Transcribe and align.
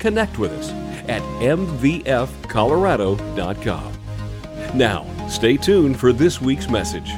connect 0.00 0.38
with 0.38 0.52
us 0.52 0.70
at 1.08 1.22
mvfcolorado.com. 1.40 3.92
Now, 4.74 5.28
stay 5.28 5.56
tuned 5.56 5.98
for 5.98 6.12
this 6.12 6.40
week's 6.40 6.68
message. 6.68 7.10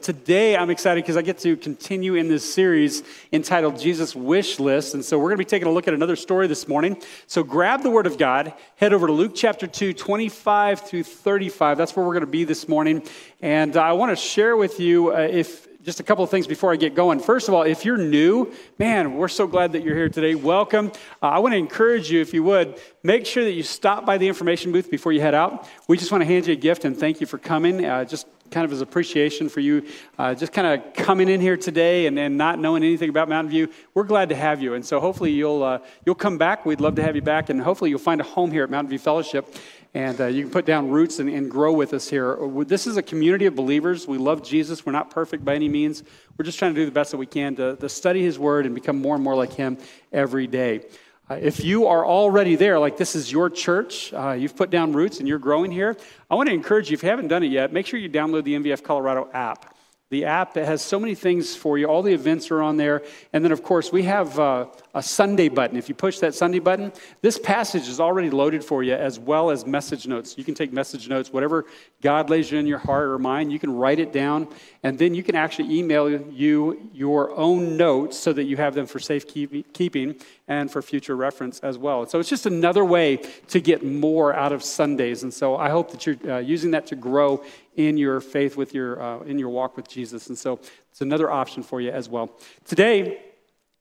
Today, 0.00 0.56
I'm 0.56 0.70
excited 0.70 1.02
because 1.02 1.16
I 1.16 1.22
get 1.22 1.38
to 1.40 1.56
continue 1.56 2.14
in 2.14 2.28
this 2.28 2.54
series 2.54 3.02
entitled 3.32 3.78
Jesus 3.78 4.14
Wish 4.14 4.60
List. 4.60 4.94
And 4.94 5.04
so, 5.04 5.18
we're 5.18 5.24
going 5.24 5.38
to 5.38 5.38
be 5.38 5.44
taking 5.44 5.68
a 5.68 5.72
look 5.72 5.88
at 5.88 5.94
another 5.94 6.16
story 6.16 6.46
this 6.46 6.68
morning. 6.68 7.02
So, 7.26 7.42
grab 7.42 7.82
the 7.82 7.90
Word 7.90 8.06
of 8.06 8.16
God, 8.16 8.54
head 8.76 8.92
over 8.92 9.06
to 9.06 9.12
Luke 9.12 9.32
chapter 9.34 9.66
2, 9.66 9.92
25 9.92 10.80
through 10.80 11.02
35. 11.02 11.76
That's 11.76 11.96
where 11.96 12.06
we're 12.06 12.14
going 12.14 12.20
to 12.20 12.26
be 12.26 12.44
this 12.44 12.68
morning. 12.68 13.02
And 13.42 13.76
I 13.76 13.92
want 13.92 14.12
to 14.12 14.16
share 14.16 14.56
with 14.56 14.78
you 14.78 15.12
uh, 15.12 15.18
if 15.18 15.67
just 15.84 16.00
a 16.00 16.02
couple 16.02 16.24
of 16.24 16.30
things 16.30 16.46
before 16.46 16.72
I 16.72 16.76
get 16.76 16.94
going. 16.94 17.20
First 17.20 17.48
of 17.48 17.54
all, 17.54 17.62
if 17.62 17.84
you're 17.84 17.96
new, 17.96 18.52
man, 18.78 19.14
we're 19.14 19.28
so 19.28 19.46
glad 19.46 19.72
that 19.72 19.84
you're 19.84 19.94
here 19.94 20.08
today. 20.08 20.34
Welcome. 20.34 20.90
Uh, 21.22 21.26
I 21.26 21.38
want 21.38 21.52
to 21.52 21.56
encourage 21.56 22.10
you, 22.10 22.20
if 22.20 22.34
you 22.34 22.42
would, 22.42 22.80
make 23.04 23.26
sure 23.26 23.44
that 23.44 23.52
you 23.52 23.62
stop 23.62 24.04
by 24.04 24.18
the 24.18 24.26
information 24.26 24.72
booth 24.72 24.90
before 24.90 25.12
you 25.12 25.20
head 25.20 25.34
out. 25.34 25.68
We 25.86 25.96
just 25.96 26.10
want 26.10 26.22
to 26.22 26.26
hand 26.26 26.48
you 26.48 26.52
a 26.54 26.56
gift 26.56 26.84
and 26.84 26.96
thank 26.96 27.20
you 27.20 27.26
for 27.28 27.38
coming. 27.38 27.84
Uh, 27.84 28.04
just 28.04 28.26
kind 28.50 28.64
of 28.64 28.72
as 28.72 28.80
appreciation 28.80 29.48
for 29.48 29.60
you 29.60 29.84
uh, 30.18 30.34
just 30.34 30.52
kind 30.52 30.66
of 30.66 30.94
coming 30.94 31.28
in 31.28 31.40
here 31.40 31.56
today 31.56 32.06
and, 32.06 32.18
and 32.18 32.38
not 32.38 32.58
knowing 32.58 32.82
anything 32.82 33.10
about 33.10 33.28
Mountain 33.28 33.50
View. 33.50 33.68
We're 33.94 34.04
glad 34.04 34.30
to 34.30 34.34
have 34.34 34.62
you. 34.62 34.74
And 34.74 34.84
so 34.84 35.00
hopefully 35.00 35.32
you'll, 35.32 35.62
uh, 35.62 35.80
you'll 36.06 36.14
come 36.14 36.38
back. 36.38 36.64
We'd 36.64 36.80
love 36.80 36.94
to 36.96 37.02
have 37.02 37.14
you 37.14 37.22
back. 37.22 37.50
And 37.50 37.60
hopefully 37.60 37.90
you'll 37.90 37.98
find 37.98 38.20
a 38.20 38.24
home 38.24 38.50
here 38.50 38.64
at 38.64 38.70
Mountain 38.70 38.88
View 38.88 38.98
Fellowship 38.98 39.54
and 39.94 40.20
uh, 40.20 40.26
you 40.26 40.42
can 40.42 40.50
put 40.50 40.66
down 40.66 40.90
roots 40.90 41.18
and, 41.18 41.28
and, 41.28 41.50
grow 41.50 41.72
with 41.72 41.94
us 41.94 42.08
here. 42.08 42.38
This 42.66 42.86
is 42.86 42.96
a 42.96 43.02
community 43.02 43.46
of 43.46 43.54
believers. 43.54 44.06
We 44.06 44.18
love 44.18 44.42
Jesus. 44.42 44.84
We're 44.84 44.92
not 44.92 45.10
perfect 45.10 45.44
by 45.44 45.54
any 45.54 45.68
means. 45.68 46.02
We're 46.36 46.44
just 46.44 46.58
trying 46.58 46.74
to 46.74 46.80
do 46.80 46.84
the 46.84 46.92
best 46.92 47.10
that 47.12 47.16
we 47.16 47.26
can 47.26 47.56
to, 47.56 47.76
to 47.76 47.88
study 47.88 48.22
His 48.22 48.38
Word 48.38 48.66
and 48.66 48.74
become 48.74 49.00
more 49.00 49.14
and 49.14 49.24
more 49.24 49.34
like 49.34 49.52
Him 49.52 49.78
every 50.12 50.46
day. 50.46 50.82
Uh, 51.30 51.34
if 51.34 51.62
you 51.62 51.86
are 51.86 52.06
already 52.06 52.54
there, 52.54 52.78
like 52.78 52.96
this 52.96 53.14
is 53.14 53.30
your 53.30 53.50
church, 53.50 54.12
uh, 54.14 54.32
you've 54.32 54.56
put 54.56 54.70
down 54.70 54.92
roots 54.92 55.18
and 55.18 55.28
you're 55.28 55.38
growing 55.38 55.70
here, 55.70 55.96
I 56.30 56.34
want 56.34 56.48
to 56.48 56.54
encourage 56.54 56.90
you, 56.90 56.94
if 56.94 57.02
you 57.02 57.08
haven't 57.08 57.28
done 57.28 57.42
it 57.42 57.50
yet, 57.50 57.72
make 57.72 57.86
sure 57.86 57.98
you 57.98 58.08
download 58.08 58.44
the 58.44 58.54
MVF 58.54 58.82
Colorado 58.82 59.28
app. 59.32 59.74
The 60.10 60.24
app 60.24 60.54
that 60.54 60.64
has 60.64 60.80
so 60.80 60.98
many 60.98 61.14
things 61.14 61.54
for 61.54 61.76
you. 61.76 61.86
All 61.86 62.02
the 62.02 62.14
events 62.14 62.50
are 62.50 62.62
on 62.62 62.78
there. 62.78 63.02
And 63.34 63.44
then, 63.44 63.52
of 63.52 63.62
course, 63.62 63.92
we 63.92 64.04
have 64.04 64.38
uh, 64.38 64.66
a 64.94 65.02
Sunday 65.02 65.50
button. 65.50 65.76
If 65.76 65.90
you 65.90 65.94
push 65.94 66.18
that 66.20 66.34
Sunday 66.34 66.60
button, 66.60 66.92
this 67.20 67.38
passage 67.38 67.86
is 67.88 68.00
already 68.00 68.30
loaded 68.30 68.64
for 68.64 68.82
you 68.82 68.94
as 68.94 69.18
well 69.18 69.50
as 69.50 69.66
message 69.66 70.06
notes. 70.06 70.38
You 70.38 70.44
can 70.44 70.54
take 70.54 70.72
message 70.72 71.08
notes, 71.08 71.30
whatever 71.30 71.66
God 72.00 72.30
lays 72.30 72.50
you 72.50 72.58
in 72.58 72.66
your 72.66 72.78
heart 72.78 73.08
or 73.08 73.18
mind, 73.18 73.52
you 73.52 73.58
can 73.58 73.74
write 73.74 73.98
it 73.98 74.12
down. 74.12 74.48
And 74.82 74.98
then 74.98 75.14
you 75.14 75.22
can 75.22 75.34
actually 75.34 75.76
email 75.78 76.08
you 76.08 76.88
your 76.94 77.36
own 77.36 77.76
notes 77.76 78.16
so 78.18 78.32
that 78.32 78.44
you 78.44 78.56
have 78.56 78.74
them 78.74 78.86
for 78.86 78.98
safekeeping 78.98 80.16
and 80.46 80.70
for 80.70 80.80
future 80.80 81.16
reference 81.16 81.58
as 81.60 81.76
well. 81.76 82.06
So 82.06 82.18
it's 82.18 82.30
just 82.30 82.46
another 82.46 82.84
way 82.84 83.16
to 83.48 83.60
get 83.60 83.84
more 83.84 84.34
out 84.34 84.52
of 84.52 84.64
Sundays. 84.64 85.22
And 85.22 85.34
so 85.34 85.56
I 85.56 85.68
hope 85.68 85.90
that 85.90 86.06
you're 86.06 86.32
uh, 86.32 86.38
using 86.38 86.70
that 86.70 86.86
to 86.86 86.96
grow 86.96 87.44
in 87.78 87.96
your 87.96 88.20
faith 88.20 88.56
with 88.56 88.74
your, 88.74 89.00
uh, 89.00 89.20
in 89.20 89.38
your 89.38 89.50
walk 89.50 89.76
with 89.76 89.88
Jesus. 89.88 90.26
And 90.26 90.36
so 90.36 90.58
it's 90.90 91.00
another 91.00 91.30
option 91.30 91.62
for 91.62 91.80
you 91.80 91.90
as 91.90 92.08
well. 92.08 92.32
Today, 92.64 93.22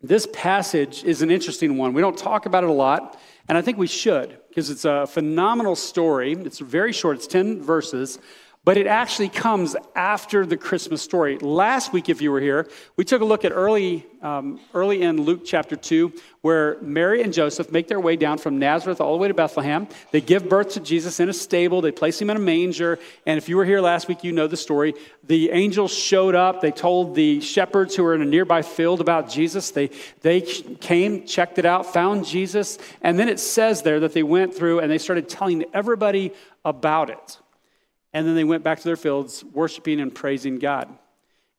this 0.03 0.27
passage 0.31 1.03
is 1.03 1.23
an 1.23 1.31
interesting 1.31 1.77
one. 1.77 1.93
We 1.93 2.01
don't 2.01 2.17
talk 2.17 2.45
about 2.45 2.63
it 2.63 2.69
a 2.69 2.73
lot, 2.73 3.19
and 3.49 3.57
I 3.57 3.61
think 3.61 3.79
we 3.79 3.87
should 3.87 4.37
because 4.49 4.69
it's 4.69 4.85
a 4.85 5.07
phenomenal 5.07 5.75
story. 5.75 6.33
It's 6.33 6.59
very 6.59 6.93
short, 6.93 7.17
it's 7.17 7.25
10 7.25 7.63
verses, 7.63 8.19
but 8.67 8.75
it 8.75 8.85
actually 8.85 9.29
comes 9.29 9.77
after 9.95 10.45
the 10.45 10.57
Christmas 10.57 11.01
story. 11.01 11.37
Last 11.37 11.93
week, 11.93 12.09
if 12.09 12.21
you 12.21 12.33
were 12.33 12.41
here, 12.41 12.67
we 12.97 13.05
took 13.05 13.21
a 13.21 13.23
look 13.23 13.45
at 13.45 13.53
early, 13.53 14.05
um, 14.21 14.59
early 14.73 15.03
in 15.03 15.21
Luke 15.21 15.43
chapter 15.45 15.77
2, 15.77 16.11
where 16.41 16.77
Mary 16.81 17.21
and 17.21 17.31
Joseph 17.31 17.71
make 17.71 17.87
their 17.87 18.01
way 18.01 18.17
down 18.17 18.37
from 18.37 18.59
Nazareth 18.59 18.99
all 18.99 19.13
the 19.13 19.19
way 19.19 19.29
to 19.29 19.33
Bethlehem. 19.33 19.87
They 20.11 20.19
give 20.19 20.49
birth 20.49 20.71
to 20.71 20.81
Jesus 20.81 21.21
in 21.21 21.29
a 21.29 21.33
stable, 21.33 21.79
they 21.79 21.93
place 21.93 22.21
him 22.21 22.29
in 22.29 22.35
a 22.35 22.41
manger. 22.41 22.99
And 23.25 23.37
if 23.37 23.47
you 23.47 23.55
were 23.55 23.63
here 23.63 23.79
last 23.79 24.09
week, 24.09 24.25
you 24.25 24.33
know 24.33 24.47
the 24.47 24.57
story. 24.57 24.95
The 25.23 25.49
angels 25.51 25.93
showed 25.93 26.35
up, 26.35 26.59
they 26.59 26.71
told 26.71 27.15
the 27.15 27.39
shepherds 27.39 27.95
who 27.95 28.03
were 28.03 28.15
in 28.15 28.21
a 28.21 28.25
nearby 28.25 28.63
field 28.63 28.99
about 28.99 29.29
Jesus. 29.29 29.71
They, 29.71 29.91
they 30.23 30.41
came, 30.41 31.25
checked 31.25 31.57
it 31.57 31.65
out, 31.65 31.85
found 31.93 32.25
Jesus, 32.25 32.79
and 33.01 33.17
then 33.17 33.29
it 33.29 33.39
says 33.39 33.83
there 33.83 34.01
that 34.01 34.11
they 34.11 34.23
went 34.23 34.53
through 34.53 34.81
and 34.81 34.91
they 34.91 34.97
started 34.97 35.29
telling 35.29 35.63
everybody 35.73 36.33
about 36.65 37.09
it. 37.09 37.37
And 38.13 38.27
then 38.27 38.35
they 38.35 38.43
went 38.43 38.63
back 38.63 38.79
to 38.79 38.83
their 38.83 38.95
fields, 38.95 39.43
worshiping 39.43 39.99
and 39.99 40.13
praising 40.13 40.59
God. 40.59 40.97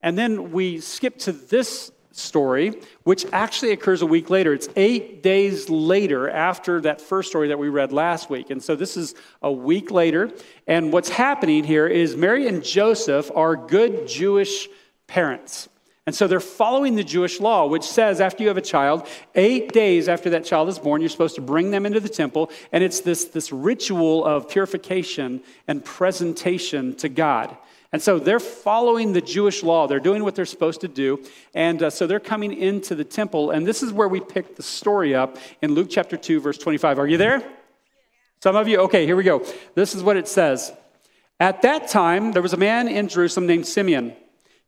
And 0.02 0.16
then 0.16 0.52
we 0.52 0.80
skip 0.80 1.18
to 1.20 1.32
this 1.32 1.90
story, 2.12 2.80
which 3.04 3.24
actually 3.32 3.72
occurs 3.72 4.02
a 4.02 4.06
week 4.06 4.28
later. 4.30 4.52
It's 4.52 4.68
eight 4.76 5.22
days 5.22 5.70
later 5.70 6.28
after 6.28 6.80
that 6.82 7.00
first 7.00 7.30
story 7.30 7.48
that 7.48 7.58
we 7.58 7.68
read 7.68 7.92
last 7.92 8.28
week. 8.28 8.50
And 8.50 8.62
so 8.62 8.76
this 8.76 8.96
is 8.96 9.14
a 9.42 9.52
week 9.52 9.90
later. 9.90 10.30
And 10.66 10.92
what's 10.92 11.08
happening 11.08 11.64
here 11.64 11.86
is 11.86 12.16
Mary 12.16 12.48
and 12.48 12.62
Joseph 12.62 13.30
are 13.34 13.56
good 13.56 14.08
Jewish 14.08 14.68
parents. 15.06 15.68
And 16.08 16.14
so 16.14 16.26
they're 16.26 16.40
following 16.40 16.94
the 16.94 17.04
Jewish 17.04 17.38
law, 17.38 17.66
which 17.66 17.82
says 17.82 18.18
after 18.18 18.42
you 18.42 18.48
have 18.48 18.56
a 18.56 18.62
child, 18.62 19.06
eight 19.34 19.74
days 19.74 20.08
after 20.08 20.30
that 20.30 20.46
child 20.46 20.70
is 20.70 20.78
born, 20.78 21.02
you're 21.02 21.10
supposed 21.10 21.34
to 21.34 21.42
bring 21.42 21.70
them 21.70 21.84
into 21.84 22.00
the 22.00 22.08
temple. 22.08 22.50
And 22.72 22.82
it's 22.82 23.00
this, 23.00 23.26
this 23.26 23.52
ritual 23.52 24.24
of 24.24 24.48
purification 24.48 25.42
and 25.66 25.84
presentation 25.84 26.96
to 26.96 27.10
God. 27.10 27.54
And 27.92 28.00
so 28.00 28.18
they're 28.18 28.40
following 28.40 29.12
the 29.12 29.20
Jewish 29.20 29.62
law. 29.62 29.86
They're 29.86 30.00
doing 30.00 30.24
what 30.24 30.34
they're 30.34 30.46
supposed 30.46 30.80
to 30.80 30.88
do. 30.88 31.22
And 31.52 31.82
uh, 31.82 31.90
so 31.90 32.06
they're 32.06 32.20
coming 32.20 32.54
into 32.54 32.94
the 32.94 33.04
temple. 33.04 33.50
And 33.50 33.66
this 33.66 33.82
is 33.82 33.92
where 33.92 34.08
we 34.08 34.20
pick 34.20 34.56
the 34.56 34.62
story 34.62 35.14
up 35.14 35.36
in 35.60 35.74
Luke 35.74 35.88
chapter 35.90 36.16
2, 36.16 36.40
verse 36.40 36.56
25. 36.56 37.00
Are 37.00 37.06
you 37.06 37.18
there? 37.18 37.46
Some 38.42 38.56
of 38.56 38.66
you? 38.66 38.78
Okay, 38.78 39.04
here 39.04 39.16
we 39.16 39.24
go. 39.24 39.44
This 39.74 39.94
is 39.94 40.02
what 40.02 40.16
it 40.16 40.26
says. 40.26 40.72
At 41.38 41.60
that 41.60 41.88
time, 41.88 42.32
there 42.32 42.40
was 42.40 42.54
a 42.54 42.56
man 42.56 42.88
in 42.88 43.08
Jerusalem 43.08 43.46
named 43.46 43.66
Simeon. 43.66 44.16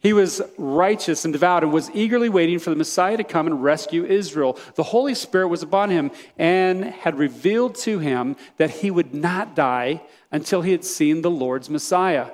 He 0.00 0.14
was 0.14 0.40
righteous 0.56 1.24
and 1.26 1.32
devout 1.32 1.62
and 1.62 1.72
was 1.72 1.90
eagerly 1.92 2.30
waiting 2.30 2.58
for 2.58 2.70
the 2.70 2.76
Messiah 2.76 3.18
to 3.18 3.24
come 3.24 3.46
and 3.46 3.62
rescue 3.62 4.04
Israel. 4.04 4.58
The 4.74 4.82
Holy 4.82 5.14
Spirit 5.14 5.48
was 5.48 5.62
upon 5.62 5.90
him 5.90 6.10
and 6.38 6.84
had 6.84 7.18
revealed 7.18 7.74
to 7.76 7.98
him 7.98 8.36
that 8.56 8.70
he 8.70 8.90
would 8.90 9.14
not 9.14 9.54
die 9.54 10.02
until 10.32 10.62
he 10.62 10.72
had 10.72 10.84
seen 10.84 11.20
the 11.20 11.30
Lord's 11.30 11.68
Messiah. 11.68 12.30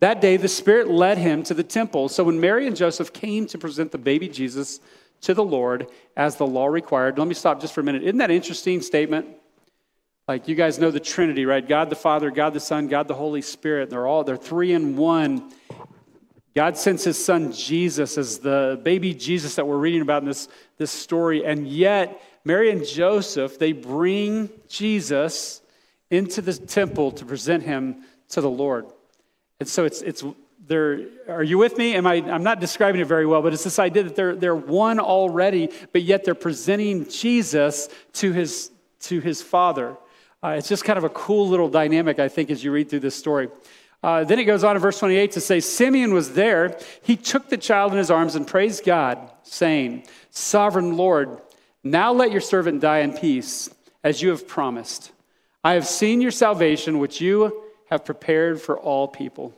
That 0.00 0.22
day, 0.22 0.38
the 0.38 0.48
Spirit 0.48 0.88
led 0.88 1.18
him 1.18 1.42
to 1.44 1.54
the 1.54 1.62
temple. 1.62 2.08
So 2.08 2.24
when 2.24 2.40
Mary 2.40 2.66
and 2.66 2.74
Joseph 2.74 3.12
came 3.12 3.46
to 3.48 3.58
present 3.58 3.92
the 3.92 3.98
baby 3.98 4.28
Jesus 4.28 4.80
to 5.20 5.34
the 5.34 5.44
Lord 5.44 5.88
as 6.16 6.36
the 6.36 6.46
law 6.46 6.66
required, 6.66 7.18
let 7.18 7.28
me 7.28 7.34
stop 7.34 7.60
just 7.60 7.74
for 7.74 7.82
a 7.82 7.84
minute. 7.84 8.02
Isn't 8.02 8.18
that 8.18 8.30
interesting 8.30 8.80
statement? 8.80 9.28
Like 10.28 10.48
you 10.48 10.54
guys 10.54 10.78
know 10.78 10.90
the 10.90 10.98
Trinity, 10.98 11.44
right? 11.46 11.66
God 11.66 11.90
the 11.90 11.96
Father, 11.96 12.30
God 12.30 12.54
the 12.54 12.60
Son, 12.60 12.88
God 12.88 13.06
the 13.06 13.14
Holy 13.14 13.42
Spirit. 13.42 13.90
They're 13.90 14.06
all 14.06 14.24
they're 14.24 14.36
three 14.36 14.72
in 14.72 14.96
one. 14.96 15.52
God 16.54 16.76
sends 16.76 17.04
his 17.04 17.22
son 17.22 17.52
Jesus 17.52 18.18
as 18.18 18.38
the 18.38 18.80
baby 18.82 19.14
Jesus 19.14 19.54
that 19.54 19.66
we're 19.66 19.78
reading 19.78 20.02
about 20.02 20.22
in 20.22 20.28
this, 20.28 20.48
this 20.76 20.90
story. 20.90 21.44
And 21.44 21.66
yet, 21.66 22.22
Mary 22.44 22.70
and 22.70 22.86
Joseph, 22.86 23.58
they 23.58 23.72
bring 23.72 24.50
Jesus 24.68 25.62
into 26.10 26.42
the 26.42 26.52
temple 26.52 27.12
to 27.12 27.24
present 27.24 27.62
him 27.62 28.02
to 28.30 28.40
the 28.40 28.50
Lord. 28.50 28.86
And 29.60 29.68
so 29.68 29.84
it's, 29.84 30.02
it's 30.02 30.22
they're, 30.66 31.06
are 31.28 31.42
you 31.42 31.56
with 31.58 31.78
me? 31.78 31.94
Am 31.94 32.06
I, 32.06 32.14
I'm 32.14 32.42
not 32.42 32.60
describing 32.60 33.00
it 33.00 33.06
very 33.06 33.26
well, 33.26 33.42
but 33.42 33.52
it's 33.52 33.64
this 33.64 33.78
idea 33.78 34.04
that 34.04 34.16
they're, 34.16 34.36
they're 34.36 34.54
one 34.54 35.00
already, 35.00 35.70
but 35.92 36.02
yet 36.02 36.24
they're 36.24 36.34
presenting 36.34 37.08
Jesus 37.08 37.88
to 38.14 38.32
his, 38.32 38.70
to 39.00 39.20
his 39.20 39.40
father. 39.40 39.96
Uh, 40.42 40.56
it's 40.58 40.68
just 40.68 40.84
kind 40.84 40.98
of 40.98 41.04
a 41.04 41.08
cool 41.10 41.48
little 41.48 41.68
dynamic, 41.68 42.18
I 42.18 42.28
think, 42.28 42.50
as 42.50 42.62
you 42.62 42.72
read 42.72 42.90
through 42.90 43.00
this 43.00 43.14
story. 43.14 43.48
Uh, 44.02 44.24
then 44.24 44.38
it 44.38 44.44
goes 44.44 44.64
on 44.64 44.74
in 44.74 44.82
verse 44.82 44.98
28 44.98 45.32
to 45.32 45.40
say, 45.40 45.60
Simeon 45.60 46.12
was 46.12 46.32
there. 46.32 46.76
He 47.02 47.16
took 47.16 47.48
the 47.48 47.56
child 47.56 47.92
in 47.92 47.98
his 47.98 48.10
arms 48.10 48.34
and 48.34 48.46
praised 48.46 48.84
God, 48.84 49.30
saying, 49.44 50.04
Sovereign 50.30 50.96
Lord, 50.96 51.40
now 51.84 52.12
let 52.12 52.32
your 52.32 52.40
servant 52.40 52.80
die 52.80 52.98
in 52.98 53.12
peace, 53.12 53.70
as 54.02 54.20
you 54.20 54.30
have 54.30 54.48
promised. 54.48 55.12
I 55.62 55.74
have 55.74 55.86
seen 55.86 56.20
your 56.20 56.32
salvation, 56.32 56.98
which 56.98 57.20
you 57.20 57.62
have 57.90 58.04
prepared 58.04 58.60
for 58.60 58.78
all 58.78 59.06
people. 59.06 59.54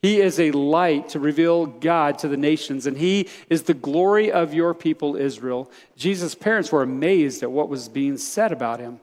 He 0.00 0.20
is 0.20 0.38
a 0.38 0.52
light 0.52 1.10
to 1.10 1.20
reveal 1.20 1.66
God 1.66 2.18
to 2.20 2.28
the 2.28 2.36
nations, 2.36 2.86
and 2.86 2.96
he 2.96 3.28
is 3.50 3.64
the 3.64 3.74
glory 3.74 4.30
of 4.30 4.54
your 4.54 4.72
people, 4.72 5.16
Israel. 5.16 5.70
Jesus' 5.96 6.34
parents 6.34 6.70
were 6.70 6.82
amazed 6.82 7.42
at 7.42 7.50
what 7.50 7.68
was 7.68 7.88
being 7.88 8.16
said 8.16 8.52
about 8.52 8.78
him. 8.78 9.00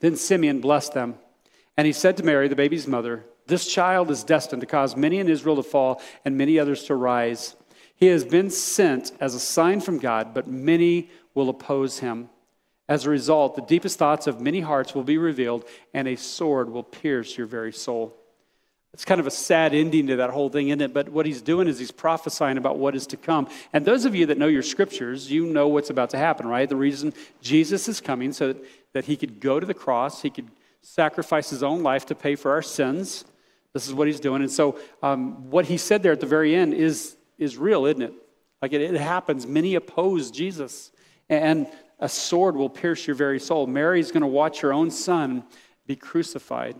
Then 0.00 0.16
Simeon 0.16 0.60
blessed 0.60 0.94
them, 0.94 1.16
and 1.76 1.86
he 1.86 1.92
said 1.92 2.16
to 2.16 2.22
Mary, 2.22 2.48
the 2.48 2.56
baby's 2.56 2.86
mother, 2.86 3.24
This 3.46 3.66
child 3.66 4.10
is 4.10 4.24
destined 4.24 4.60
to 4.60 4.66
cause 4.66 4.96
many 4.96 5.18
in 5.18 5.28
Israel 5.28 5.56
to 5.56 5.62
fall 5.62 6.00
and 6.24 6.36
many 6.36 6.58
others 6.58 6.84
to 6.84 6.94
rise. 6.94 7.54
He 7.96 8.06
has 8.06 8.24
been 8.24 8.50
sent 8.50 9.12
as 9.20 9.34
a 9.34 9.40
sign 9.40 9.80
from 9.80 9.98
God, 9.98 10.34
but 10.34 10.46
many 10.46 11.10
will 11.34 11.48
oppose 11.48 11.98
him. 12.00 12.28
As 12.88 13.04
a 13.04 13.10
result, 13.10 13.56
the 13.56 13.62
deepest 13.62 13.98
thoughts 13.98 14.26
of 14.26 14.40
many 14.40 14.60
hearts 14.60 14.94
will 14.94 15.02
be 15.02 15.18
revealed, 15.18 15.64
and 15.92 16.06
a 16.06 16.16
sword 16.16 16.70
will 16.70 16.84
pierce 16.84 17.36
your 17.36 17.46
very 17.46 17.72
soul. 17.72 18.14
It's 18.92 19.04
kind 19.04 19.20
of 19.20 19.26
a 19.26 19.30
sad 19.30 19.74
ending 19.74 20.06
to 20.06 20.16
that 20.16 20.30
whole 20.30 20.48
thing, 20.48 20.68
isn't 20.68 20.80
it? 20.80 20.94
But 20.94 21.10
what 21.10 21.26
he's 21.26 21.42
doing 21.42 21.68
is 21.68 21.78
he's 21.78 21.90
prophesying 21.90 22.56
about 22.56 22.78
what 22.78 22.94
is 22.94 23.06
to 23.08 23.16
come. 23.18 23.48
And 23.72 23.84
those 23.84 24.04
of 24.06 24.14
you 24.14 24.26
that 24.26 24.38
know 24.38 24.46
your 24.46 24.62
scriptures, 24.62 25.30
you 25.30 25.44
know 25.44 25.68
what's 25.68 25.90
about 25.90 26.10
to 26.10 26.16
happen, 26.16 26.46
right? 26.46 26.66
The 26.66 26.76
reason 26.76 27.12
Jesus 27.42 27.88
is 27.88 28.00
coming 28.00 28.32
so 28.32 28.54
that 28.94 29.04
he 29.04 29.16
could 29.16 29.40
go 29.40 29.60
to 29.60 29.66
the 29.66 29.74
cross, 29.74 30.22
he 30.22 30.30
could 30.30 30.48
sacrifice 30.86 31.50
his 31.50 31.64
own 31.64 31.82
life 31.82 32.06
to 32.06 32.14
pay 32.14 32.36
for 32.36 32.52
our 32.52 32.62
sins. 32.62 33.24
This 33.72 33.88
is 33.88 33.92
what 33.92 34.06
he's 34.06 34.20
doing. 34.20 34.40
And 34.42 34.50
so, 34.50 34.78
um, 35.02 35.50
what 35.50 35.66
he 35.66 35.76
said 35.76 36.02
there 36.02 36.12
at 36.12 36.20
the 36.20 36.26
very 36.26 36.54
end 36.54 36.74
is, 36.74 37.16
is 37.38 37.56
real, 37.56 37.86
isn't 37.86 38.02
it? 38.02 38.14
Like 38.62 38.72
it, 38.72 38.80
it 38.80 38.94
happens. 38.94 39.46
Many 39.46 39.74
oppose 39.74 40.30
Jesus, 40.30 40.92
and 41.28 41.66
a 41.98 42.08
sword 42.08 42.56
will 42.56 42.70
pierce 42.70 43.06
your 43.06 43.16
very 43.16 43.40
soul. 43.40 43.66
Mary's 43.66 44.12
going 44.12 44.22
to 44.22 44.28
watch 44.28 44.60
her 44.60 44.72
own 44.72 44.90
son 44.90 45.44
be 45.86 45.96
crucified. 45.96 46.76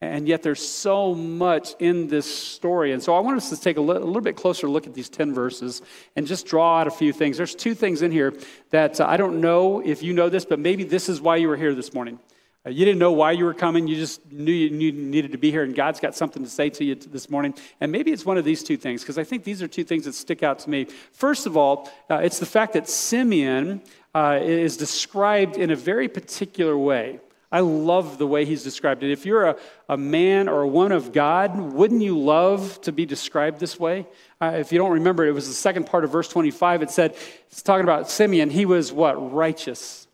And 0.00 0.28
yet 0.28 0.42
there's 0.42 0.66
so 0.66 1.14
much 1.14 1.74
in 1.78 2.08
this 2.08 2.26
story. 2.26 2.92
And 2.92 3.02
so 3.02 3.14
I 3.14 3.20
want 3.20 3.38
us 3.38 3.48
to 3.48 3.58
take 3.58 3.78
a, 3.78 3.80
li- 3.80 3.96
a 3.96 4.04
little 4.04 4.20
bit 4.20 4.36
closer 4.36 4.68
look 4.68 4.86
at 4.86 4.92
these 4.92 5.08
10 5.08 5.32
verses 5.32 5.80
and 6.16 6.26
just 6.26 6.46
draw 6.46 6.80
out 6.80 6.86
a 6.86 6.90
few 6.90 7.12
things. 7.14 7.38
There's 7.38 7.54
two 7.54 7.74
things 7.74 8.02
in 8.02 8.10
here 8.10 8.34
that 8.70 9.00
uh, 9.00 9.06
I 9.06 9.16
don't 9.16 9.40
know 9.40 9.80
if 9.80 10.02
you 10.02 10.12
know 10.12 10.28
this, 10.28 10.44
but 10.44 10.58
maybe 10.58 10.84
this 10.84 11.08
is 11.08 11.20
why 11.20 11.36
you 11.36 11.48
were 11.48 11.56
here 11.56 11.74
this 11.74 11.94
morning. 11.94 12.18
Uh, 12.66 12.70
you 12.70 12.84
didn't 12.84 12.98
know 12.98 13.12
why 13.12 13.30
you 13.30 13.44
were 13.44 13.54
coming. 13.54 13.86
You 13.86 13.96
just 13.96 14.32
knew 14.32 14.52
you, 14.52 14.70
needed 14.92 15.32
to 15.32 15.38
be 15.38 15.50
here, 15.50 15.62
and 15.62 15.74
God's 15.74 16.00
got 16.00 16.16
something 16.16 16.42
to 16.42 16.50
say 16.50 16.68
to 16.70 16.84
you 16.84 16.96
this 16.96 17.30
morning. 17.30 17.54
And 17.80 17.92
maybe 17.92 18.10
it's 18.10 18.26
one 18.26 18.38
of 18.38 18.44
these 18.44 18.64
two 18.64 18.76
things, 18.76 19.02
because 19.02 19.18
I 19.18 19.24
think 19.24 19.44
these 19.44 19.62
are 19.62 19.68
two 19.68 19.84
things 19.84 20.04
that 20.06 20.14
stick 20.14 20.42
out 20.42 20.58
to 20.60 20.70
me. 20.70 20.86
First 21.12 21.46
of 21.46 21.56
all, 21.56 21.90
uh, 22.10 22.16
it's 22.16 22.40
the 22.40 22.46
fact 22.46 22.72
that 22.72 22.88
Simeon 22.88 23.82
uh, 24.14 24.40
is 24.42 24.76
described 24.76 25.56
in 25.56 25.70
a 25.70 25.76
very 25.76 26.08
particular 26.08 26.76
way. 26.76 27.20
I 27.52 27.60
love 27.60 28.18
the 28.18 28.26
way 28.26 28.44
he's 28.44 28.64
described 28.64 29.04
it. 29.04 29.12
If 29.12 29.24
you're 29.24 29.46
a, 29.46 29.56
a 29.88 29.96
man 29.96 30.48
or 30.48 30.62
a 30.62 30.68
woman 30.68 30.90
of 30.90 31.12
God, 31.12 31.56
wouldn't 31.56 32.02
you 32.02 32.18
love 32.18 32.80
to 32.80 32.90
be 32.90 33.06
described 33.06 33.60
this 33.60 33.78
way? 33.78 34.06
Uh, 34.40 34.56
if 34.56 34.72
you 34.72 34.78
don't 34.78 34.92
remember, 34.92 35.24
it 35.24 35.30
was 35.30 35.46
the 35.46 35.54
second 35.54 35.86
part 35.86 36.02
of 36.02 36.10
verse 36.10 36.28
25. 36.28 36.82
It 36.82 36.90
said, 36.90 37.14
it's 37.48 37.62
talking 37.62 37.84
about 37.84 38.10
Simeon. 38.10 38.50
He 38.50 38.66
was 38.66 38.92
what? 38.92 39.32
Righteous. 39.32 40.05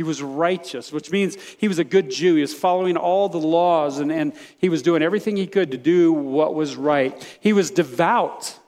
He 0.00 0.04
was 0.04 0.22
righteous, 0.22 0.94
which 0.94 1.10
means 1.10 1.36
he 1.58 1.68
was 1.68 1.78
a 1.78 1.84
good 1.84 2.10
Jew. 2.10 2.36
He 2.36 2.40
was 2.40 2.54
following 2.54 2.96
all 2.96 3.28
the 3.28 3.36
laws 3.36 3.98
and, 3.98 4.10
and 4.10 4.32
he 4.56 4.70
was 4.70 4.80
doing 4.80 5.02
everything 5.02 5.36
he 5.36 5.46
could 5.46 5.72
to 5.72 5.76
do 5.76 6.10
what 6.10 6.54
was 6.54 6.74
right. 6.74 7.38
He 7.40 7.52
was 7.52 7.70
devout 7.70 8.58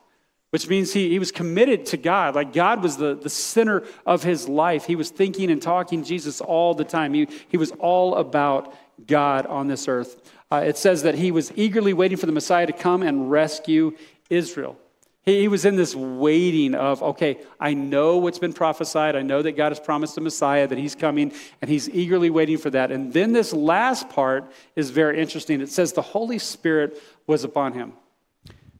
which 0.51 0.67
means 0.67 0.93
he, 0.93 1.09
he 1.09 1.17
was 1.17 1.31
committed 1.31 1.87
to 1.87 1.97
God. 1.97 2.35
Like 2.35 2.53
God 2.53 2.83
was 2.83 2.97
the, 2.97 3.15
the 3.15 3.31
center 3.31 3.83
of 4.05 4.21
his 4.21 4.47
life. 4.47 4.85
He 4.85 4.95
was 4.95 5.09
thinking 5.09 5.49
and 5.49 5.59
talking 5.59 6.03
Jesus 6.03 6.41
all 6.41 6.75
the 6.75 6.83
time. 6.83 7.15
He, 7.15 7.27
he 7.47 7.57
was 7.57 7.71
all 7.79 8.13
about 8.17 8.75
God 9.07 9.47
on 9.47 9.65
this 9.65 9.87
earth. 9.87 10.31
Uh, 10.51 10.57
it 10.57 10.77
says 10.77 11.01
that 11.01 11.15
he 11.15 11.31
was 11.31 11.51
eagerly 11.55 11.93
waiting 11.93 12.19
for 12.19 12.27
the 12.27 12.31
Messiah 12.31 12.67
to 12.67 12.73
come 12.73 13.01
and 13.01 13.31
rescue 13.31 13.97
Israel. 14.29 14.77
He, 15.25 15.47
was 15.47 15.63
in 15.63 15.77
this 15.77 15.95
waiting 15.95 16.75
of, 16.75 17.01
okay, 17.01 17.39
I 17.57 17.73
know 17.73 18.17
what's 18.17 18.39
been 18.39 18.51
prophesied. 18.51 19.15
I 19.15 19.21
know 19.21 19.41
that 19.41 19.53
God 19.53 19.69
has 19.69 19.79
promised 19.79 20.15
the 20.15 20.21
Messiah, 20.21 20.67
that 20.67 20.77
he's 20.77 20.95
coming, 20.95 21.31
and 21.61 21.71
he's 21.71 21.89
eagerly 21.89 22.29
waiting 22.29 22.57
for 22.57 22.69
that. 22.71 22.91
And 22.91 23.13
then 23.13 23.31
this 23.31 23.53
last 23.53 24.09
part 24.09 24.51
is 24.75 24.89
very 24.89 25.21
interesting. 25.21 25.61
It 25.61 25.69
says 25.69 25.93
the 25.93 26.01
Holy 26.01 26.39
Spirit 26.39 27.01
was 27.25 27.45
upon 27.45 27.71
him. 27.71 27.93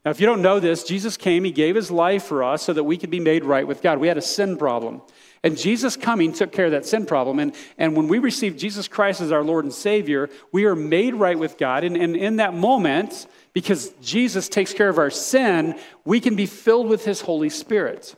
Now, 0.04 0.12
if 0.12 0.20
you 0.20 0.26
don't 0.26 0.42
know 0.42 0.60
this, 0.60 0.84
Jesus 0.84 1.16
came, 1.16 1.46
He 1.46 1.52
gave 1.52 1.76
His 1.76 1.90
life 1.90 2.24
for 2.24 2.44
us 2.44 2.62
so 2.62 2.74
that 2.74 2.84
we 2.84 2.98
could 2.98 3.10
be 3.10 3.22
made 3.22 3.46
right 3.46 3.66
with 3.66 3.82
God. 3.82 4.00
We 4.00 4.10
had 4.10 4.18
a 4.18 4.22
sin 4.22 4.58
problem. 4.58 5.02
And 5.44 5.58
Jesus 5.58 5.98
coming 5.98 6.32
took 6.32 6.52
care 6.52 6.66
of 6.66 6.72
that 6.72 6.86
sin 6.86 7.06
problem. 7.06 7.40
And, 7.40 7.56
and 7.78 7.96
when 7.96 8.08
we 8.08 8.20
receive 8.20 8.58
Jesus 8.58 8.88
Christ 8.88 9.22
as 9.22 9.32
our 9.32 9.44
Lord 9.44 9.66
and 9.66 9.74
Savior, 9.74 10.30
we 10.52 10.66
are 10.66 10.76
made 10.76 11.16
right 11.16 11.38
with 11.38 11.58
God. 11.58 11.84
And, 11.84 11.98
and 11.98 12.16
in 12.16 12.38
that 12.38 12.54
moment, 12.54 13.28
because 13.54 13.90
Jesus 14.02 14.50
takes 14.50 14.74
care 14.74 14.90
of 14.90 14.98
our 14.98 15.12
sin, 15.12 15.80
we 16.04 16.20
can 16.20 16.36
be 16.36 16.46
filled 16.46 16.88
with 16.88 17.06
His 17.06 17.22
Holy 17.22 17.50
Spirit. 17.50 18.16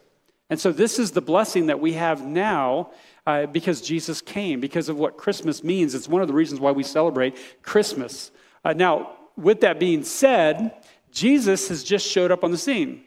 And 0.50 0.60
so, 0.60 0.72
this 0.72 1.00
is 1.00 1.12
the 1.12 1.22
blessing 1.22 1.68
that 1.68 1.80
we 1.80 1.94
have 1.94 2.26
now 2.26 2.92
uh, 3.26 3.48
because 3.48 3.82
Jesus 3.82 4.22
came, 4.22 4.60
because 4.60 4.90
of 4.90 4.98
what 4.98 5.18
Christmas 5.18 5.64
means. 5.64 5.96
It's 5.96 6.08
one 6.08 6.22
of 6.22 6.28
the 6.28 6.34
reasons 6.34 6.60
why 6.60 6.72
we 6.72 6.84
celebrate 6.84 7.36
Christmas. 7.64 8.32
Uh, 8.64 8.74
now, 8.74 9.12
with 9.36 9.62
that 9.62 9.80
being 9.80 10.04
said, 10.04 10.72
Jesus 11.12 11.70
has 11.70 11.84
just 11.84 12.08
showed 12.08 12.32
up 12.32 12.44
on 12.44 12.52
the 12.52 12.58
scene. 12.58 13.04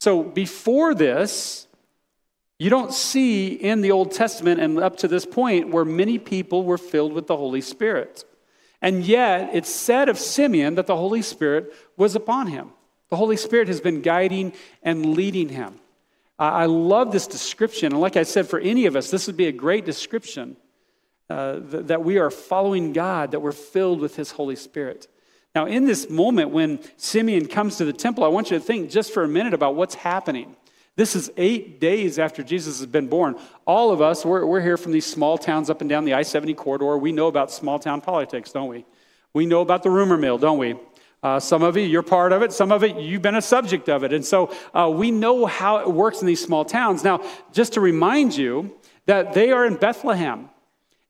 So 0.00 0.22
before 0.22 0.94
this, 0.94 1.66
you 2.58 2.70
don't 2.70 2.92
see 2.92 3.48
in 3.48 3.80
the 3.80 3.90
Old 3.90 4.12
Testament 4.12 4.60
and 4.60 4.78
up 4.78 4.96
to 4.98 5.08
this 5.08 5.26
point 5.26 5.70
where 5.70 5.84
many 5.84 6.18
people 6.18 6.64
were 6.64 6.78
filled 6.78 7.12
with 7.12 7.26
the 7.26 7.36
Holy 7.36 7.60
Spirit. 7.60 8.24
And 8.84 9.02
yet, 9.02 9.48
it's 9.54 9.70
said 9.70 10.10
of 10.10 10.18
Simeon 10.18 10.74
that 10.74 10.86
the 10.86 10.94
Holy 10.94 11.22
Spirit 11.22 11.72
was 11.96 12.14
upon 12.14 12.48
him. 12.48 12.68
The 13.08 13.16
Holy 13.16 13.38
Spirit 13.38 13.66
has 13.68 13.80
been 13.80 14.02
guiding 14.02 14.52
and 14.82 15.14
leading 15.16 15.48
him. 15.48 15.80
I 16.38 16.66
love 16.66 17.10
this 17.10 17.26
description. 17.26 17.92
And 17.92 18.00
like 18.02 18.18
I 18.18 18.24
said, 18.24 18.46
for 18.46 18.58
any 18.58 18.84
of 18.84 18.94
us, 18.94 19.10
this 19.10 19.26
would 19.26 19.38
be 19.38 19.46
a 19.46 19.52
great 19.52 19.86
description 19.86 20.58
uh, 21.30 21.60
that 21.62 22.04
we 22.04 22.18
are 22.18 22.30
following 22.30 22.92
God, 22.92 23.30
that 23.30 23.40
we're 23.40 23.52
filled 23.52 24.00
with 24.00 24.16
His 24.16 24.32
Holy 24.32 24.56
Spirit. 24.56 25.08
Now, 25.54 25.64
in 25.64 25.86
this 25.86 26.10
moment 26.10 26.50
when 26.50 26.78
Simeon 26.98 27.46
comes 27.46 27.76
to 27.76 27.86
the 27.86 27.92
temple, 27.94 28.22
I 28.22 28.28
want 28.28 28.50
you 28.50 28.58
to 28.58 28.62
think 28.62 28.90
just 28.90 29.14
for 29.14 29.24
a 29.24 29.28
minute 29.28 29.54
about 29.54 29.76
what's 29.76 29.94
happening. 29.94 30.56
This 30.96 31.16
is 31.16 31.30
eight 31.36 31.80
days 31.80 32.20
after 32.20 32.44
Jesus 32.44 32.78
has 32.78 32.86
been 32.86 33.08
born. 33.08 33.36
All 33.66 33.90
of 33.90 34.00
us, 34.00 34.24
we're, 34.24 34.46
we're 34.46 34.60
here 34.60 34.76
from 34.76 34.92
these 34.92 35.06
small 35.06 35.36
towns 35.36 35.68
up 35.68 35.80
and 35.80 35.90
down 35.90 36.04
the 36.04 36.14
I 36.14 36.22
70 36.22 36.54
corridor. 36.54 36.96
We 36.96 37.10
know 37.10 37.26
about 37.26 37.50
small 37.50 37.80
town 37.80 38.00
politics, 38.00 38.52
don't 38.52 38.68
we? 38.68 38.84
We 39.32 39.44
know 39.44 39.60
about 39.60 39.82
the 39.82 39.90
rumor 39.90 40.16
mill, 40.16 40.38
don't 40.38 40.58
we? 40.58 40.76
Uh, 41.20 41.40
some 41.40 41.62
of 41.62 41.76
you, 41.76 41.82
you're 41.82 42.02
part 42.02 42.32
of 42.32 42.42
it. 42.42 42.52
Some 42.52 42.70
of 42.70 42.84
it, 42.84 42.96
you've 42.96 43.22
been 43.22 43.34
a 43.34 43.42
subject 43.42 43.88
of 43.88 44.04
it. 44.04 44.12
And 44.12 44.24
so 44.24 44.54
uh, 44.72 44.88
we 44.88 45.10
know 45.10 45.46
how 45.46 45.78
it 45.78 45.90
works 45.90 46.20
in 46.20 46.28
these 46.28 46.44
small 46.44 46.64
towns. 46.64 47.02
Now, 47.02 47.24
just 47.52 47.72
to 47.72 47.80
remind 47.80 48.36
you 48.36 48.76
that 49.06 49.32
they 49.32 49.50
are 49.50 49.66
in 49.66 49.74
Bethlehem 49.74 50.48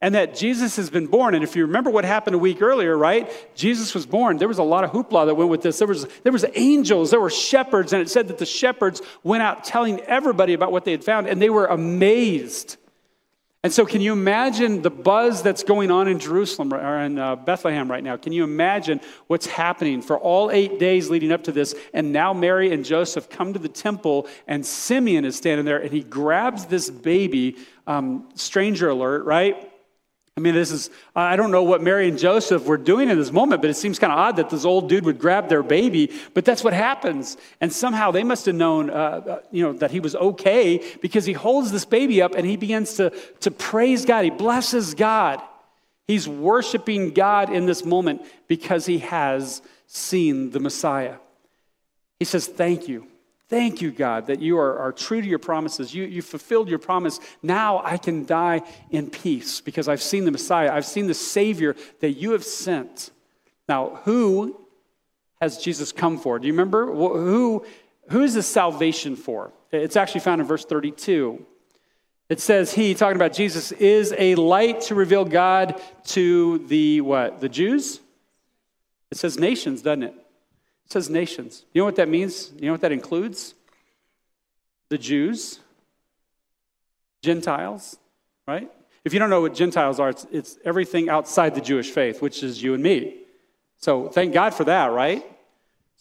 and 0.05 0.15
that 0.15 0.35
Jesus 0.35 0.77
has 0.77 0.91
been 0.91 1.07
born. 1.07 1.35
And 1.35 1.43
if 1.43 1.57
you 1.57 1.65
remember 1.65 1.89
what 1.89 2.05
happened 2.05 2.35
a 2.35 2.39
week 2.39 2.61
earlier, 2.61 2.95
right? 2.95 3.33
Jesus 3.55 3.95
was 3.95 4.05
born. 4.05 4.37
There 4.37 4.49
was 4.49 4.59
a 4.59 4.63
lot 4.63 4.85
of 4.85 4.91
hoopla 4.91 5.25
that 5.25 5.35
went 5.35 5.49
with 5.49 5.63
this. 5.63 5.79
There 5.79 5.89
was, 5.89 6.07
there 6.25 6.31
was 6.31 6.45
angels, 6.55 7.11
there 7.11 7.23
were 7.23 7.31
shepherds, 7.31 7.95
and 7.95 8.03
it 8.03 8.11
said 8.11 8.29
that 8.29 8.37
the 8.37 8.45
shepherds 8.45 9.01
went 9.23 9.43
out 9.43 9.65
telling 9.65 10.01
everybody 10.01 10.53
about 10.53 10.73
what 10.73 10.85
they 10.85 10.91
had 10.91 11.03
found, 11.03 11.27
and 11.27 11.41
they 11.41 11.49
were 11.49 11.65
amazed. 11.65 12.77
And 13.63 13.73
so, 13.73 13.87
can 13.87 14.03
you 14.03 14.13
imagine 14.13 14.83
the 14.83 14.91
buzz 14.91 15.43
that's 15.43 15.63
going 15.63 15.91
on 15.91 16.07
in 16.07 16.19
Jerusalem 16.19 16.75
or 16.75 17.01
in 17.01 17.19
uh, 17.19 17.37
Bethlehem 17.37 17.91
right 17.91 18.05
now? 18.05 18.19
Can 18.19 18.35
you 18.35 18.45
imagine 18.45 19.01
what's 19.29 19.47
happening 19.47 20.03
for 20.03 20.19
all 20.19 20.51
eight 20.51 20.79
days 20.79 21.09
leading 21.09 21.33
up 21.33 21.45
to 21.45 21.53
this? 21.53 21.75
And 21.95 22.13
now 22.13 22.35
Mary 22.35 22.75
and 22.75 22.85
Joseph 22.85 23.31
come 23.31 23.55
to 23.55 23.59
the 23.59 23.71
temple, 23.71 24.29
and 24.47 24.67
Simeon 24.67 25.25
is 25.25 25.35
standing 25.35 25.65
there, 25.65 25.79
and 25.79 25.91
he 25.91 26.03
grabs 26.03 26.67
this 26.67 26.91
baby. 26.91 27.57
Um, 27.87 28.29
stranger 28.35 28.91
alert, 28.91 29.25
right? 29.25 29.71
I 30.37 30.41
mean, 30.41 30.55
this 30.55 30.73
is, 30.73 30.91
I 31.15 31.37
don't 31.37 31.53
know 31.53 31.63
what 31.63 31.81
Mary 31.81 32.09
and 32.09 32.19
Joseph 32.19 32.65
were 32.65 32.77
doing 32.77 33.09
in 33.09 33.17
this 33.17 33.31
moment, 33.31 33.63
but 33.63 33.71
it 33.71 33.75
seems 33.75 34.01
kind 34.01 34.13
of 34.13 34.19
odd 34.19 34.37
that 34.37 34.51
this 34.51 34.65
old 34.65 34.89
dude 34.89 35.05
would 35.05 35.21
grab 35.21 35.49
their 35.49 35.63
baby, 35.63 36.11
but 36.35 36.45
that's 36.45 36.65
what 36.65 36.73
happens. 36.73 37.37
And 37.61 37.73
somehow 37.73 38.11
they 38.11 38.25
must 38.25 38.47
have 38.47 38.57
known, 38.57 38.91
uh, 38.91 38.95
uh, 38.95 39.41
you 39.53 39.63
know, 39.63 39.75
that 39.75 39.93
he 39.93 40.01
was 40.01 40.17
okay 40.17 40.83
because 41.01 41.25
he 41.25 41.35
holds 41.35 41.71
this 41.71 41.85
baby 41.85 42.21
up 42.21 42.35
and 42.35 42.45
he 42.45 42.57
begins 42.57 42.95
to, 42.95 43.11
to 43.41 43.53
praise 43.53 44.05
God. 44.05 44.25
He 44.25 44.31
blesses 44.31 44.95
God. 44.95 45.41
He's 46.09 46.29
worshiping 46.29 47.13
God 47.13 47.49
in 47.51 47.67
this 47.67 47.85
moment 47.85 48.23
because 48.49 48.87
he 48.87 48.99
has 48.99 49.63
seen 49.87 50.51
the 50.51 50.59
Messiah. 50.59 51.17
He 52.19 52.25
says, 52.25 52.49
Thank 52.49 52.89
you. 52.89 53.07
Thank 53.49 53.83
you, 53.83 53.91
God, 53.91 54.27
that 54.27 54.41
you 54.41 54.59
are, 54.59 54.79
are 54.79 54.93
true 54.93 55.21
to 55.21 55.27
your 55.27 55.39
promises. 55.39 55.95
You, 55.95 56.05
you 56.05 56.23
fulfilled 56.23 56.69
your 56.69 56.79
promise. 56.79 57.21
Now 57.43 57.83
I 57.85 57.99
can 57.99 58.25
die 58.25 58.63
in 58.91 59.11
peace 59.11 59.61
because 59.61 59.87
I've 59.87 60.03
seen 60.03 60.25
the 60.25 60.31
Messiah. 60.31 60.73
I've 60.73 60.87
seen 60.87 61.07
the 61.07 61.15
Savior 61.15 61.77
that 62.01 62.13
you 62.13 62.33
have 62.33 62.45
sent. 62.45 63.11
Now, 63.69 64.01
who 64.05 64.59
has 65.41 65.59
Jesus 65.59 65.93
come 65.93 66.19
for? 66.19 66.39
Do 66.39 66.47
you 66.47 66.55
remember? 66.55 66.87
Who, 66.87 67.67
who 68.09 68.23
is 68.23 68.35
this 68.35 68.47
salvation 68.47 69.15
for? 69.15 69.53
It's 69.71 69.97
actually 69.97 70.21
found 70.21 70.41
in 70.41 70.47
verse 70.47 70.65
32. 70.65 71.45
It 72.31 72.41
says 72.41 72.73
he, 72.73 72.95
talking 72.95 73.17
about 73.17 73.35
Jesus, 73.35 73.73
is 73.73 74.15
a 74.17 74.35
light 74.37 74.81
to 74.83 74.95
reveal 74.95 75.27
God 75.27 75.81
to 76.07 76.59
the 76.67 77.03
what? 77.03 77.41
The 77.41 77.51
Jews? 77.51 78.01
It 79.11 79.19
says 79.19 79.39
nations, 79.39 79.83
doesn't 79.83 80.05
it? 80.05 80.24
It 80.87 80.93
says 80.93 81.09
nations. 81.11 81.65
You 81.73 81.81
know 81.81 81.87
what 81.87 81.97
that 81.97 82.09
means? 82.09 82.53
You 82.57 82.67
know 82.67 82.73
what 82.73 82.83
that 82.83 82.93
includes? 82.93 83.55
The 84.91 84.99
Jews, 84.99 85.61
Gentiles, 87.23 87.97
right? 88.47 88.71
If 89.05 89.13
you 89.13 89.19
don't 89.19 89.31
know 89.31 89.41
what 89.41 89.55
Gentiles 89.55 90.01
are, 90.01 90.11
it's, 90.11 90.27
it's 90.31 90.59
everything 90.65 91.09
outside 91.09 91.55
the 91.55 91.61
Jewish 91.61 91.91
faith, 91.91 92.23
which 92.23 92.43
is 92.43 92.63
you 92.63 92.75
and 92.75 92.83
me. 92.83 93.17
So 93.79 94.09
thank 94.09 94.33
God 94.33 94.55
for 94.55 94.65
that, 94.65 94.93
right? 94.93 95.25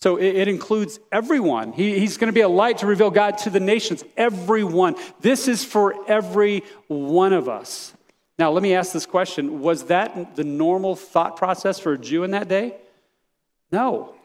So 0.04 0.18
it, 0.18 0.36
it 0.36 0.48
includes 0.48 1.00
everyone. 1.12 1.72
He, 1.74 2.00
he's 2.00 2.18
going 2.18 2.28
to 2.28 2.34
be 2.34 2.42
a 2.42 2.50
light 2.50 2.80
to 2.80 2.88
reveal 2.88 3.10
God 3.10 3.38
to 3.40 3.50
the 3.50 3.60
nations, 3.60 4.04
everyone. 4.18 4.96
This 5.22 5.48
is 5.48 5.64
for 5.64 5.96
every 6.10 6.64
one 6.88 7.34
of 7.34 7.48
us. 7.48 7.94
Now, 8.40 8.52
let 8.52 8.64
me 8.64 8.74
ask 8.74 8.92
this 8.92 9.06
question 9.06 9.62
Was 9.62 9.86
that 9.86 10.36
the 10.36 10.44
normal 10.44 10.96
thought 10.96 11.38
process 11.38 11.80
for 11.80 11.94
a 11.94 11.98
Jew 11.98 12.24
in 12.24 12.32
that 12.32 12.48
day? 12.48 12.76
No. 13.72 14.16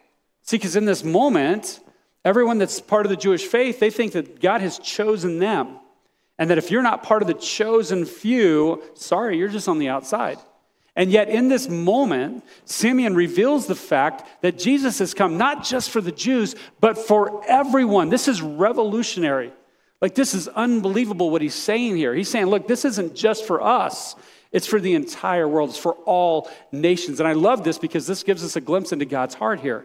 See, 0.48 0.56
because 0.56 0.76
in 0.76 0.86
this 0.86 1.04
moment, 1.04 1.78
everyone 2.24 2.56
that's 2.56 2.80
part 2.80 3.04
of 3.04 3.10
the 3.10 3.16
Jewish 3.16 3.44
faith, 3.44 3.80
they 3.80 3.90
think 3.90 4.12
that 4.12 4.40
God 4.40 4.62
has 4.62 4.78
chosen 4.78 5.40
them. 5.40 5.78
And 6.38 6.48
that 6.48 6.56
if 6.56 6.70
you're 6.70 6.82
not 6.82 7.02
part 7.02 7.20
of 7.20 7.28
the 7.28 7.34
chosen 7.34 8.06
few, 8.06 8.82
sorry, 8.94 9.36
you're 9.36 9.50
just 9.50 9.68
on 9.68 9.78
the 9.78 9.90
outside. 9.90 10.38
And 10.96 11.10
yet, 11.10 11.28
in 11.28 11.48
this 11.48 11.68
moment, 11.68 12.44
Simeon 12.64 13.14
reveals 13.14 13.66
the 13.66 13.74
fact 13.74 14.26
that 14.40 14.58
Jesus 14.58 15.00
has 15.00 15.12
come 15.12 15.36
not 15.36 15.64
just 15.64 15.90
for 15.90 16.00
the 16.00 16.12
Jews, 16.12 16.54
but 16.80 16.96
for 16.96 17.44
everyone. 17.46 18.08
This 18.08 18.26
is 18.26 18.40
revolutionary. 18.40 19.52
Like, 20.00 20.14
this 20.14 20.32
is 20.32 20.48
unbelievable 20.48 21.28
what 21.28 21.42
he's 21.42 21.54
saying 21.54 21.96
here. 21.96 22.14
He's 22.14 22.30
saying, 22.30 22.46
look, 22.46 22.66
this 22.66 22.86
isn't 22.86 23.14
just 23.14 23.44
for 23.44 23.62
us, 23.62 24.16
it's 24.50 24.66
for 24.66 24.80
the 24.80 24.94
entire 24.94 25.46
world, 25.46 25.68
it's 25.68 25.78
for 25.78 25.92
all 26.06 26.50
nations. 26.72 27.20
And 27.20 27.28
I 27.28 27.34
love 27.34 27.64
this 27.64 27.76
because 27.76 28.06
this 28.06 28.22
gives 28.22 28.42
us 28.42 28.56
a 28.56 28.62
glimpse 28.62 28.92
into 28.92 29.04
God's 29.04 29.34
heart 29.34 29.60
here. 29.60 29.84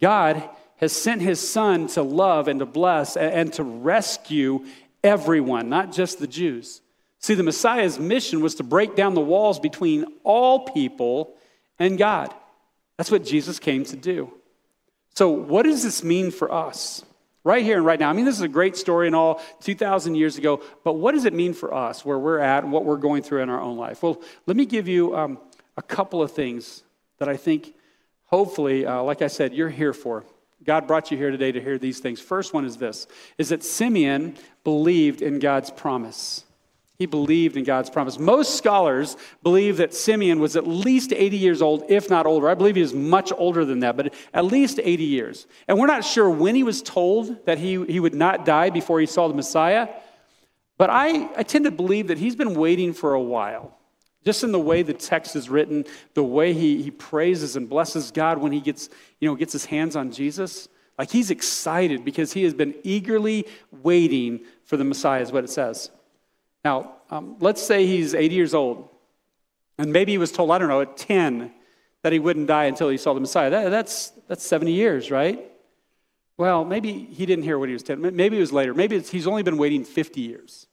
God 0.00 0.42
has 0.76 0.92
sent 0.92 1.22
his 1.22 1.46
son 1.46 1.86
to 1.88 2.02
love 2.02 2.48
and 2.48 2.60
to 2.60 2.66
bless 2.66 3.16
and 3.16 3.52
to 3.54 3.62
rescue 3.62 4.64
everyone, 5.02 5.68
not 5.68 5.92
just 5.92 6.18
the 6.18 6.26
Jews. 6.26 6.82
See, 7.18 7.34
the 7.34 7.42
Messiah's 7.42 7.98
mission 7.98 8.40
was 8.40 8.56
to 8.56 8.62
break 8.62 8.94
down 8.94 9.14
the 9.14 9.20
walls 9.20 9.58
between 9.58 10.04
all 10.22 10.60
people 10.60 11.34
and 11.78 11.96
God. 11.96 12.32
That's 12.96 13.10
what 13.10 13.24
Jesus 13.24 13.58
came 13.58 13.84
to 13.84 13.96
do. 13.96 14.32
So, 15.14 15.30
what 15.30 15.62
does 15.62 15.82
this 15.82 16.04
mean 16.04 16.30
for 16.30 16.52
us? 16.52 17.04
Right 17.42 17.64
here 17.64 17.76
and 17.76 17.86
right 17.86 18.00
now. 18.00 18.10
I 18.10 18.12
mean, 18.12 18.24
this 18.24 18.34
is 18.34 18.42
a 18.42 18.48
great 18.48 18.76
story 18.76 19.06
and 19.06 19.14
all 19.14 19.40
2,000 19.60 20.16
years 20.16 20.36
ago, 20.36 20.62
but 20.82 20.94
what 20.94 21.12
does 21.12 21.26
it 21.26 21.32
mean 21.32 21.54
for 21.54 21.72
us, 21.72 22.04
where 22.04 22.18
we're 22.18 22.40
at, 22.40 22.64
and 22.64 22.72
what 22.72 22.84
we're 22.84 22.96
going 22.96 23.22
through 23.22 23.42
in 23.42 23.48
our 23.48 23.60
own 23.60 23.76
life? 23.76 24.02
Well, 24.02 24.20
let 24.46 24.56
me 24.56 24.66
give 24.66 24.88
you 24.88 25.16
um, 25.16 25.38
a 25.76 25.82
couple 25.82 26.20
of 26.20 26.32
things 26.32 26.82
that 27.18 27.28
I 27.28 27.36
think, 27.36 27.75
hopefully, 28.26 28.86
uh, 28.86 29.02
like 29.02 29.22
I 29.22 29.28
said, 29.28 29.54
you're 29.54 29.68
here 29.68 29.92
for. 29.92 30.24
God 30.64 30.86
brought 30.86 31.10
you 31.10 31.16
here 31.16 31.30
today 31.30 31.52
to 31.52 31.60
hear 31.60 31.78
these 31.78 32.00
things. 32.00 32.20
First 32.20 32.52
one 32.52 32.64
is 32.64 32.76
this 32.76 33.06
is 33.38 33.50
that 33.50 33.62
Simeon 33.62 34.36
believed 34.64 35.22
in 35.22 35.38
God's 35.38 35.70
promise. 35.70 36.44
He 36.98 37.04
believed 37.04 37.58
in 37.58 37.64
God's 37.64 37.90
promise. 37.90 38.18
Most 38.18 38.56
scholars 38.56 39.18
believe 39.42 39.76
that 39.76 39.92
Simeon 39.92 40.40
was 40.40 40.56
at 40.56 40.66
least 40.66 41.12
80 41.12 41.36
years 41.36 41.60
old, 41.60 41.84
if 41.90 42.08
not 42.08 42.24
older. 42.24 42.48
I 42.48 42.54
believe 42.54 42.74
he 42.74 42.80
was 42.80 42.94
much 42.94 43.32
older 43.36 43.66
than 43.66 43.80
that, 43.80 43.98
but 43.98 44.14
at 44.32 44.46
least 44.46 44.80
80 44.82 45.04
years. 45.04 45.46
And 45.68 45.78
we're 45.78 45.88
not 45.88 46.06
sure 46.06 46.30
when 46.30 46.54
he 46.54 46.62
was 46.62 46.80
told 46.80 47.44
that 47.44 47.58
he, 47.58 47.84
he 47.84 48.00
would 48.00 48.14
not 48.14 48.46
die 48.46 48.70
before 48.70 48.98
he 48.98 49.04
saw 49.04 49.28
the 49.28 49.34
Messiah. 49.34 49.88
But 50.78 50.88
I, 50.88 51.28
I 51.36 51.42
tend 51.42 51.66
to 51.66 51.70
believe 51.70 52.08
that 52.08 52.16
he's 52.16 52.34
been 52.34 52.54
waiting 52.54 52.94
for 52.94 53.12
a 53.12 53.20
while. 53.20 53.75
Just 54.26 54.42
in 54.42 54.50
the 54.50 54.58
way 54.58 54.82
the 54.82 54.92
text 54.92 55.36
is 55.36 55.48
written, 55.48 55.84
the 56.14 56.24
way 56.24 56.52
he, 56.52 56.82
he 56.82 56.90
praises 56.90 57.54
and 57.54 57.68
blesses 57.68 58.10
God 58.10 58.38
when 58.38 58.50
he 58.50 58.60
gets, 58.60 58.88
you 59.20 59.28
know, 59.28 59.36
gets 59.36 59.52
his 59.52 59.64
hands 59.64 59.94
on 59.94 60.10
Jesus. 60.10 60.66
Like 60.98 61.12
he's 61.12 61.30
excited 61.30 62.04
because 62.04 62.32
he 62.32 62.42
has 62.42 62.52
been 62.52 62.74
eagerly 62.82 63.46
waiting 63.70 64.40
for 64.64 64.76
the 64.76 64.82
Messiah, 64.82 65.22
is 65.22 65.30
what 65.30 65.44
it 65.44 65.50
says. 65.50 65.92
Now, 66.64 66.96
um, 67.08 67.36
let's 67.38 67.62
say 67.62 67.86
he's 67.86 68.14
80 68.16 68.34
years 68.34 68.52
old, 68.52 68.88
and 69.78 69.92
maybe 69.92 70.10
he 70.10 70.18
was 70.18 70.32
told, 70.32 70.50
I 70.50 70.58
don't 70.58 70.68
know, 70.68 70.80
at 70.80 70.96
10, 70.96 71.52
that 72.02 72.12
he 72.12 72.18
wouldn't 72.18 72.48
die 72.48 72.64
until 72.64 72.88
he 72.88 72.96
saw 72.96 73.14
the 73.14 73.20
Messiah. 73.20 73.50
That, 73.50 73.68
that's, 73.68 74.08
that's 74.26 74.44
70 74.44 74.72
years, 74.72 75.08
right? 75.08 75.40
Well, 76.36 76.64
maybe 76.64 76.92
he 76.92 77.26
didn't 77.26 77.44
hear 77.44 77.60
what 77.60 77.68
he 77.68 77.74
was 77.74 77.84
10. 77.84 78.00
Maybe 78.16 78.38
it 78.38 78.40
was 78.40 78.52
later. 78.52 78.74
Maybe 78.74 78.98
he's 78.98 79.28
only 79.28 79.44
been 79.44 79.56
waiting 79.56 79.84
50 79.84 80.20
years. 80.20 80.66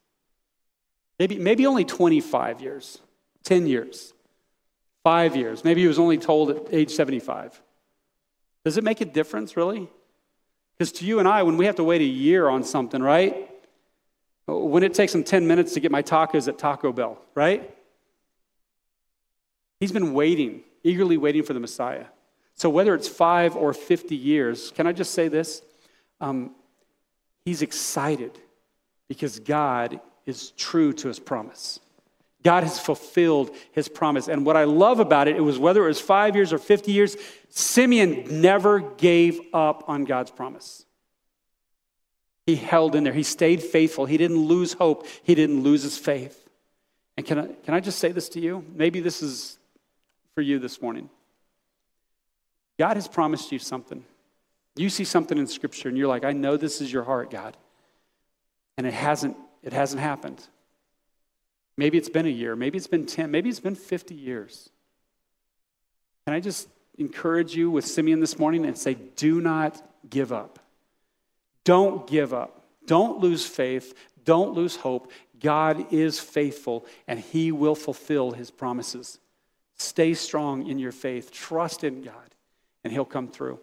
Maybe, 1.19 1.38
maybe 1.38 1.67
only 1.67 1.86
25 1.86 2.60
years. 2.60 3.00
10 3.43 3.67
years, 3.67 4.13
five 5.03 5.35
years. 5.35 5.63
Maybe 5.63 5.81
he 5.81 5.88
was 5.88 6.00
only 6.00 6.17
told 6.17 6.50
at 6.51 6.57
age 6.71 6.91
75. 6.91 7.62
Does 8.63 8.77
it 8.77 8.83
make 8.83 9.01
a 9.01 9.05
difference, 9.05 9.57
really? 9.57 9.89
Because 10.77 10.91
to 10.93 11.05
you 11.05 11.19
and 11.19 11.27
I, 11.27 11.43
when 11.43 11.57
we 11.57 11.65
have 11.65 11.75
to 11.75 11.83
wait 11.83 12.01
a 12.01 12.05
year 12.05 12.47
on 12.47 12.63
something, 12.63 13.01
right? 13.01 13.50
When 14.45 14.83
it 14.83 14.93
takes 14.93 15.13
him 15.13 15.23
10 15.23 15.47
minutes 15.47 15.73
to 15.73 15.79
get 15.79 15.91
my 15.91 16.01
tacos 16.01 16.47
at 16.47 16.57
Taco 16.57 16.91
Bell, 16.91 17.19
right? 17.35 17.69
He's 19.79 19.91
been 19.91 20.13
waiting, 20.13 20.63
eagerly 20.83 21.17
waiting 21.17 21.43
for 21.43 21.53
the 21.53 21.59
Messiah. 21.59 22.05
So 22.55 22.69
whether 22.69 22.93
it's 22.95 23.07
five 23.07 23.55
or 23.55 23.73
50 23.73 24.15
years, 24.15 24.71
can 24.71 24.88
I 24.88 24.93
just 24.93 25.13
say 25.13 25.27
this? 25.27 25.62
Um, 26.21 26.51
he's 27.45 27.62
excited 27.62 28.38
because 29.07 29.39
God 29.39 30.00
is 30.25 30.51
true 30.51 30.93
to 30.93 31.07
his 31.07 31.19
promise. 31.19 31.79
God 32.43 32.63
has 32.63 32.79
fulfilled 32.79 33.55
his 33.71 33.88
promise. 33.88 34.27
And 34.27 34.45
what 34.45 34.57
I 34.57 34.65
love 34.65 35.00
about 35.00 35.27
it, 35.27 35.38
it 35.38 35.41
was 35.41 35.57
whether 35.57 35.83
it 35.85 35.88
was 35.88 36.01
five 36.01 36.35
years 36.35 36.51
or 36.51 36.57
50 36.57 36.91
years, 36.91 37.15
Simeon 37.50 38.41
never 38.41 38.79
gave 38.79 39.39
up 39.53 39.85
on 39.88 40.03
God's 40.03 40.31
promise. 40.31 40.85
He 42.45 42.55
held 42.55 42.95
in 42.95 43.05
there. 43.05 43.13
He 43.13 43.23
stayed 43.23 43.63
faithful. 43.63 44.05
He 44.05 44.17
didn't 44.17 44.39
lose 44.39 44.73
hope. 44.73 45.07
He 45.23 45.33
didn't 45.33 45.63
lose 45.63 45.83
his 45.83 45.97
faith. 45.97 46.50
And 47.15 47.25
can 47.25 47.39
I, 47.39 47.47
can 47.63 47.73
I 47.73 47.79
just 47.79 48.00
say 48.00 48.12
this 48.12 48.27
to 48.29 48.39
you? 48.39 48.65
Maybe 48.73 49.00
this 49.00 49.21
is 49.21 49.57
for 50.35 50.41
you 50.41 50.59
this 50.59 50.81
morning. 50.81 51.09
God 52.77 52.97
has 52.97 53.07
promised 53.07 53.51
you 53.51 53.59
something. 53.59 54.03
You 54.75 54.89
see 54.89 55.03
something 55.03 55.38
in 55.38 55.47
Scripture 55.47 55.88
and 55.89 55.97
you're 55.97 56.07
like, 56.07 56.25
I 56.25 56.33
know 56.33 56.57
this 56.57 56.81
is 56.81 56.91
your 56.91 57.03
heart, 57.03 57.29
God. 57.29 57.55
And 58.77 58.88
it 58.88 58.93
hasn't, 58.93 59.38
it 59.62 59.71
hasn't 59.71 60.01
happened. 60.01 60.45
Maybe 61.75 61.98
it's 61.98 62.10
been 62.10 62.25
a 62.25 62.30
year, 62.30 62.56
maybe 62.56 62.77
it's 62.77 62.88
been 62.88 63.06
10, 63.06 63.32
maybe 63.32 63.50
it's 63.50 63.60
been 63.60 63.75
50 63.75 64.13
years. 64.13 64.70
Can 66.25 66.34
I 66.34 66.39
just 66.39 66.70
encourage 66.98 67.56
you 67.56 67.72
with 67.72 67.86
Simeon 67.86 68.20
this 68.20 68.38
morning 68.38 68.65
and 68.65 68.77
say, 68.77 68.94
do 68.94 69.42
not 69.42 69.82
give 70.10 70.32
up. 70.32 70.60
Don't 71.63 72.08
give 72.08 72.34
up. 72.34 72.63
Don't 72.86 73.20
lose 73.20 73.46
faith. 73.46 73.94
Don't 74.25 74.53
lose 74.53 74.75
hope. 74.75 75.12
God 75.39 75.92
is 75.92 76.20
faithful 76.20 76.86
and 77.08 77.20
he 77.20 77.51
will 77.51 77.75
fulfill 77.75 78.32
his 78.32 78.51
promises. 78.51 79.20
Stay 79.77 80.13
strong 80.13 80.68
in 80.68 80.80
your 80.80 80.92
faith. 80.92 81.32
Trust 81.32 81.84
in 81.84 82.01
God 82.01 82.36
and 82.84 82.94
he'll 82.94 83.06
come 83.06 83.27
through. 83.27 83.60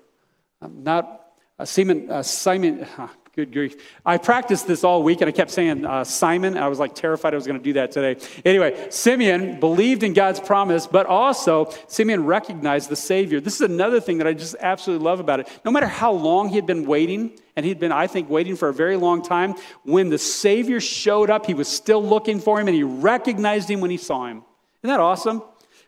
Um, 0.61 0.83
not 0.83 1.27
uh, 1.59 1.65
Simon, 1.65 2.11
uh, 2.11 2.23
Simon, 2.23 2.85
uh, 2.99 3.09
Good 3.37 3.53
grief. 3.53 3.77
I 4.05 4.19
practiced 4.19 4.67
this 4.67 4.83
all 4.83 5.05
week 5.05 5.21
and 5.21 5.29
I 5.29 5.33
kept 5.33 5.53
saying 5.53 5.87
uh, 5.87 6.03
Simon. 6.03 6.57
I 6.59 6.67
was 6.67 6.81
like 6.81 6.97
terrified 6.97 7.33
I 7.33 7.37
was 7.37 7.47
going 7.47 7.61
to 7.61 7.63
do 7.63 7.75
that 7.75 7.93
today. 7.93 8.21
Anyway, 8.45 8.89
Simeon 8.91 9.61
believed 9.61 10.03
in 10.03 10.15
God's 10.15 10.41
promise, 10.41 10.89
but 10.89 11.07
also 11.07 11.73
Simeon 11.87 12.27
recognized 12.27 12.89
the 12.89 12.97
Savior. 12.97 13.41
This 13.41 13.55
is 13.55 13.61
another 13.61 14.01
thing 14.01 14.19
that 14.19 14.27
I 14.27 14.33
just 14.33 14.57
absolutely 14.59 15.05
love 15.05 15.21
about 15.21 15.39
it. 15.39 15.49
No 15.65 15.71
matter 15.71 15.87
how 15.87 16.11
long 16.11 16.49
he 16.49 16.57
had 16.57 16.67
been 16.67 16.87
waiting, 16.87 17.39
and 17.55 17.65
he'd 17.65 17.79
been, 17.79 17.93
I 17.93 18.09
think, 18.09 18.29
waiting 18.29 18.57
for 18.57 18.69
a 18.69 18.75
very 18.75 18.97
long 18.97 19.23
time, 19.23 19.55
when 19.85 20.09
the 20.09 20.19
Savior 20.19 20.81
showed 20.81 21.31
up, 21.31 21.47
he 21.47 21.55
was 21.55 21.69
still 21.69 22.03
looking 22.03 22.41
for 22.41 22.59
him 22.59 22.67
and 22.67 22.75
he 22.75 22.83
recognized 22.83 23.71
him 23.71 23.81
when 23.81 23.93
he 23.93 23.97
saw 23.97 24.27
him. 24.27 24.43
Isn't 24.83 24.93
that 24.93 25.01
awesome? 25.01 25.43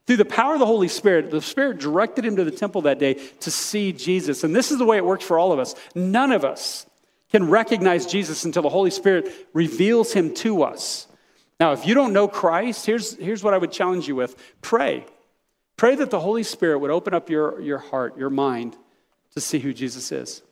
Through 0.06 0.18
the 0.18 0.24
power 0.24 0.54
of 0.54 0.60
the 0.60 0.66
Holy 0.66 0.88
Spirit, 0.88 1.30
the 1.30 1.40
Spirit 1.40 1.78
directed 1.78 2.24
him 2.24 2.36
to 2.36 2.44
the 2.44 2.50
temple 2.52 2.82
that 2.82 3.00
day 3.00 3.14
to 3.40 3.50
see 3.50 3.92
Jesus. 3.92 4.44
And 4.44 4.54
this 4.54 4.70
is 4.70 4.78
the 4.78 4.84
way 4.84 4.96
it 4.96 5.04
works 5.04 5.24
for 5.24 5.38
all 5.38 5.52
of 5.52 5.58
us. 5.58 5.74
None 5.94 6.30
of 6.30 6.44
us 6.44 6.86
can 7.32 7.48
recognize 7.48 8.06
Jesus 8.06 8.44
until 8.44 8.62
the 8.62 8.68
Holy 8.68 8.90
Spirit 8.90 9.32
reveals 9.52 10.12
him 10.12 10.34
to 10.34 10.62
us. 10.62 11.08
Now, 11.58 11.72
if 11.72 11.86
you 11.86 11.94
don't 11.94 12.12
know 12.12 12.28
Christ, 12.28 12.86
here's, 12.86 13.16
here's 13.16 13.42
what 13.42 13.54
I 13.54 13.58
would 13.58 13.72
challenge 13.72 14.06
you 14.06 14.14
with 14.14 14.36
pray. 14.60 15.06
Pray 15.76 15.94
that 15.96 16.10
the 16.10 16.20
Holy 16.20 16.42
Spirit 16.42 16.78
would 16.78 16.90
open 16.90 17.14
up 17.14 17.30
your, 17.30 17.60
your 17.60 17.78
heart, 17.78 18.18
your 18.18 18.30
mind, 18.30 18.76
to 19.34 19.40
see 19.40 19.58
who 19.58 19.72
Jesus 19.72 20.12
is. 20.12 20.42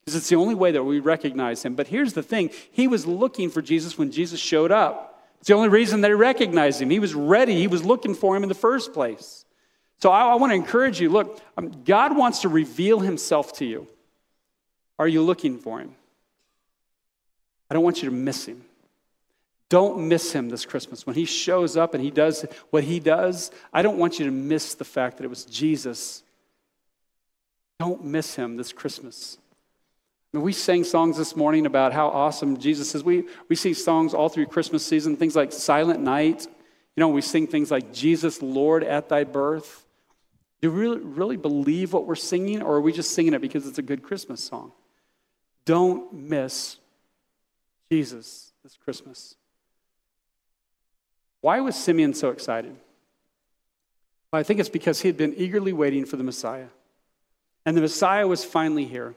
Because 0.00 0.14
it's 0.14 0.28
the 0.28 0.36
only 0.36 0.54
way 0.54 0.72
that 0.72 0.84
we 0.84 1.00
recognize 1.00 1.64
him. 1.64 1.74
But 1.74 1.88
here's 1.88 2.12
the 2.12 2.22
thing 2.22 2.50
He 2.70 2.86
was 2.86 3.06
looking 3.06 3.50
for 3.50 3.62
Jesus 3.62 3.98
when 3.98 4.10
Jesus 4.10 4.40
showed 4.40 4.70
up. 4.70 5.24
It's 5.38 5.48
the 5.48 5.54
only 5.54 5.70
reason 5.70 6.02
that 6.02 6.08
he 6.08 6.14
recognized 6.14 6.82
him. 6.82 6.90
He 6.90 6.98
was 6.98 7.14
ready, 7.14 7.56
he 7.56 7.66
was 7.66 7.82
looking 7.82 8.14
for 8.14 8.36
him 8.36 8.42
in 8.42 8.48
the 8.50 8.54
first 8.54 8.92
place. 8.92 9.46
So 10.02 10.10
I, 10.10 10.32
I 10.32 10.34
want 10.34 10.50
to 10.50 10.54
encourage 10.54 11.00
you 11.00 11.08
look, 11.08 11.40
um, 11.56 11.82
God 11.84 12.14
wants 12.16 12.40
to 12.42 12.48
reveal 12.48 13.00
himself 13.00 13.54
to 13.54 13.64
you. 13.64 13.88
Are 14.98 15.08
you 15.08 15.22
looking 15.22 15.58
for 15.58 15.80
him? 15.80 15.94
I 17.70 17.74
don't 17.74 17.84
want 17.84 18.02
you 18.02 18.10
to 18.10 18.14
miss 18.14 18.46
him. 18.46 18.64
Don't 19.68 20.08
miss 20.08 20.32
him 20.32 20.48
this 20.48 20.66
Christmas. 20.66 21.06
When 21.06 21.14
he 21.14 21.24
shows 21.24 21.76
up 21.76 21.94
and 21.94 22.02
he 22.02 22.10
does 22.10 22.44
what 22.70 22.82
he 22.82 22.98
does, 22.98 23.52
I 23.72 23.82
don't 23.82 23.98
want 23.98 24.18
you 24.18 24.24
to 24.24 24.32
miss 24.32 24.74
the 24.74 24.84
fact 24.84 25.18
that 25.18 25.24
it 25.24 25.30
was 25.30 25.44
Jesus 25.44 26.24
Don't 27.78 28.04
miss 28.04 28.34
him 28.34 28.58
this 28.58 28.74
Christmas. 28.74 29.38
I 30.32 30.36
mean, 30.36 30.44
we 30.44 30.52
sang 30.52 30.84
songs 30.84 31.16
this 31.16 31.34
morning 31.34 31.64
about 31.64 31.94
how 31.94 32.08
awesome 32.08 32.58
Jesus 32.58 32.94
is. 32.94 33.02
We, 33.02 33.24
we 33.48 33.56
sing 33.56 33.72
songs 33.72 34.12
all 34.12 34.28
through 34.28 34.46
Christmas 34.46 34.84
season, 34.84 35.16
things 35.16 35.34
like 35.34 35.50
Silent 35.50 36.00
Night. 36.00 36.46
You 36.94 37.00
know, 37.00 37.08
we 37.08 37.22
sing 37.22 37.46
things 37.46 37.70
like 37.70 37.90
Jesus, 37.90 38.42
Lord, 38.42 38.84
at 38.84 39.08
thy 39.08 39.24
birth. 39.24 39.86
Do 40.60 40.70
we 40.70 40.78
really, 40.78 41.00
really 41.00 41.36
believe 41.38 41.94
what 41.94 42.06
we're 42.06 42.16
singing, 42.16 42.60
or 42.60 42.74
are 42.76 42.80
we 42.82 42.92
just 42.92 43.12
singing 43.12 43.32
it 43.32 43.40
because 43.40 43.66
it's 43.66 43.78
a 43.78 43.82
good 43.82 44.02
Christmas 44.02 44.44
song? 44.44 44.72
Don't 45.64 46.12
miss 46.12 46.76
Jesus 47.90 48.52
this 48.62 48.76
Christmas. 48.76 49.34
Why 51.40 51.60
was 51.60 51.74
Simeon 51.74 52.14
so 52.14 52.30
excited? 52.30 52.76
Well, 54.32 54.40
I 54.40 54.42
think 54.42 54.60
it's 54.60 54.68
because 54.68 55.00
he 55.00 55.08
had 55.08 55.16
been 55.16 55.34
eagerly 55.36 55.72
waiting 55.72 56.04
for 56.04 56.16
the 56.16 56.24
Messiah. 56.24 56.68
And 57.66 57.76
the 57.76 57.80
Messiah 57.80 58.26
was 58.26 58.44
finally 58.44 58.84
here. 58.84 59.14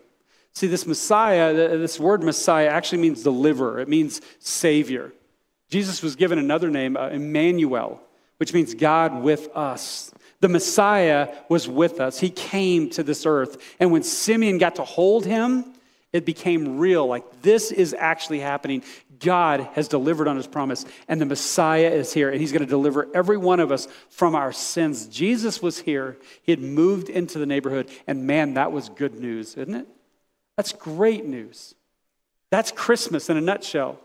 See, 0.54 0.68
this 0.68 0.86
Messiah, 0.86 1.54
this 1.54 2.00
word 2.00 2.24
Messiah 2.24 2.68
actually 2.68 3.00
means 3.00 3.24
deliverer, 3.24 3.80
it 3.80 3.90
means 3.90 4.22
Savior. 4.40 5.12
Jesus 5.70 6.04
was 6.04 6.16
given 6.16 6.38
another 6.38 6.70
name, 6.70 6.96
uh, 6.96 7.10
Emmanuel, 7.10 8.00
which 8.38 8.54
means 8.54 8.76
God 8.76 9.24
with 9.24 9.50
us. 9.56 10.12
The 10.40 10.50
Messiah 10.50 11.34
was 11.50 11.68
with 11.68 12.00
us. 12.00 12.20
He 12.20 12.30
came 12.30 12.90
to 12.92 13.02
this 13.02 13.26
earth. 13.26 13.76
And 13.80 13.92
when 13.92 14.04
Simeon 14.04 14.58
got 14.58 14.76
to 14.76 14.84
hold 14.84 15.26
him, 15.26 15.74
it 16.14 16.26
became 16.26 16.78
real. 16.78 17.06
Like, 17.08 17.42
this 17.42 17.72
is 17.72 17.96
actually 17.98 18.40
happening. 18.40 18.84
God 19.20 19.68
has 19.74 19.88
delivered 19.88 20.28
on 20.28 20.38
his 20.38 20.48
promise, 20.48 20.86
and 21.08 21.20
the 21.20 21.26
Messiah 21.26 21.90
is 21.90 22.14
here, 22.14 22.30
and 22.30 22.40
he's 22.40 22.52
going 22.52 22.64
to 22.64 22.70
deliver 22.70 23.10
every 23.14 23.38
one 23.38 23.60
of 23.60 23.72
us 23.72 23.88
from 24.10 24.36
our 24.36 24.52
sins. 24.52 25.08
Jesus 25.08 25.62
was 25.62 25.80
here. 25.80 26.18
He 26.44 26.52
had 26.52 26.62
moved 26.62 27.10
into 27.10 27.40
the 27.40 27.46
neighborhood, 27.46 27.90
and 28.06 28.28
man, 28.28 28.54
that 28.54 28.72
was 28.72 28.90
good 28.90 29.20
news, 29.20 29.56
isn't 29.56 29.74
it? 29.74 29.88
That's 30.56 30.72
great 30.72 31.26
news. 31.26 31.74
That's 32.52 32.72
Christmas 32.72 33.30
in 33.30 33.38
a 33.38 33.42
nutshell 33.42 34.00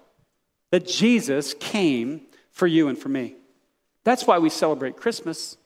that 0.71 0.87
Jesus 0.87 1.55
came 1.55 2.23
for 2.51 2.67
you 2.67 2.89
and 2.89 2.97
for 2.97 3.09
me. 3.09 3.35
That's 4.05 4.27
why 4.27 4.39
we 4.39 4.49
celebrate 4.49 4.97
Christmas. 4.97 5.57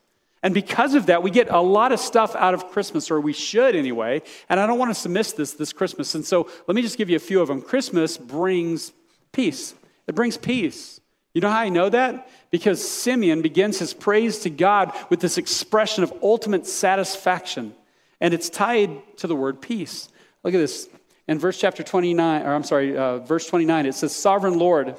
And 0.42 0.52
because 0.52 0.94
of 0.94 1.06
that, 1.06 1.22
we 1.22 1.30
get 1.30 1.49
a 1.50 1.61
lot 1.61 1.92
of 1.92 2.00
stuff 2.00 2.34
out 2.34 2.52
of 2.52 2.68
Christmas, 2.70 3.11
or 3.11 3.20
we 3.20 3.32
should 3.32 3.76
anyway. 3.76 4.22
And 4.49 4.58
I 4.58 4.66
don't 4.66 4.78
want 4.78 4.90
us 4.90 5.04
to 5.04 5.08
miss 5.08 5.32
this 5.32 5.52
this 5.52 5.72
Christmas. 5.72 6.14
And 6.14 6.25
so 6.25 6.49
let 6.66 6.75
me 6.75 6.82
just 6.82 6.99
give 6.99 7.08
you 7.08 7.16
a 7.16 7.20
few 7.20 7.40
of 7.40 7.49
them. 7.49 7.62
Christmas 7.62 8.18
brings 8.18 8.92
peace. 9.30 9.75
It 10.06 10.14
brings 10.14 10.37
peace. 10.37 11.00
You 11.34 11.40
know 11.40 11.50
how 11.50 11.61
I 11.61 11.68
know 11.68 11.88
that? 11.88 12.28
Because 12.50 12.87
Simeon 12.87 13.40
begins 13.40 13.78
his 13.78 13.94
praise 13.94 14.40
to 14.40 14.50
God 14.50 14.92
with 15.08 15.20
this 15.20 15.38
expression 15.38 16.04
of 16.04 16.12
ultimate 16.22 16.66
satisfaction. 16.66 17.75
And 18.20 18.34
it's 18.34 18.50
tied 18.50 19.16
to 19.18 19.26
the 19.26 19.34
word 19.34 19.61
peace. 19.61 20.08
Look 20.42 20.54
at 20.54 20.58
this. 20.58 20.88
In 21.28 21.38
verse 21.38 21.58
chapter 21.58 21.82
29, 21.84 22.42
or 22.42 22.52
I'm 22.52 22.64
sorry, 22.64 22.96
uh, 22.96 23.18
verse 23.18 23.46
29, 23.46 23.87
it 23.87 23.94
says, 23.94 24.14
Sovereign 24.14 24.58
Lord, 24.58 24.96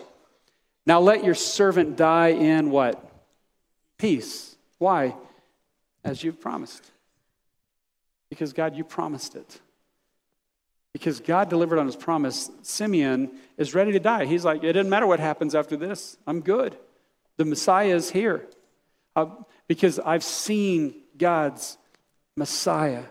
now 0.86 1.00
let 1.02 1.24
your 1.24 1.36
servant 1.36 1.98
die 1.98 2.30
in 2.30 2.72
what? 2.72 3.12
Peace. 3.98 4.56
Why? 4.80 5.16
As 6.04 6.24
you've 6.24 6.40
promised. 6.42 6.92
Because 8.30 8.54
God, 8.54 8.76
you 8.76 8.84
promised 8.84 9.36
it. 9.36 9.60
Because 10.92 11.20
God 11.20 11.50
delivered 11.50 11.80
on 11.80 11.86
his 11.88 11.96
promise, 11.96 12.52
Simeon 12.62 13.32
is 13.58 13.74
ready 13.74 13.92
to 13.94 14.00
die. 14.00 14.26
He's 14.26 14.46
like, 14.46 14.64
it 14.64 14.74
doesn't 14.74 14.90
matter 14.90 15.08
what 15.08 15.20
happens 15.20 15.56
after 15.56 15.76
this. 15.76 16.18
I'm 16.28 16.42
good. 16.42 16.78
The 17.38 17.46
Messiah 17.46 17.96
is 17.96 18.12
here. 18.12 18.48
Uh, 19.16 19.28
because 19.68 20.00
I've 20.00 20.24
seen 20.24 20.96
God's 21.18 21.78
Messiah. 22.36 23.04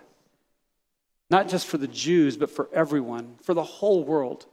Not 1.30 1.48
just 1.48 1.66
for 1.66 1.78
the 1.78 1.88
Jews, 1.88 2.36
but 2.36 2.50
for 2.50 2.68
everyone, 2.72 3.36
for 3.42 3.54
the 3.54 3.62
whole 3.62 4.04
world. 4.04 4.46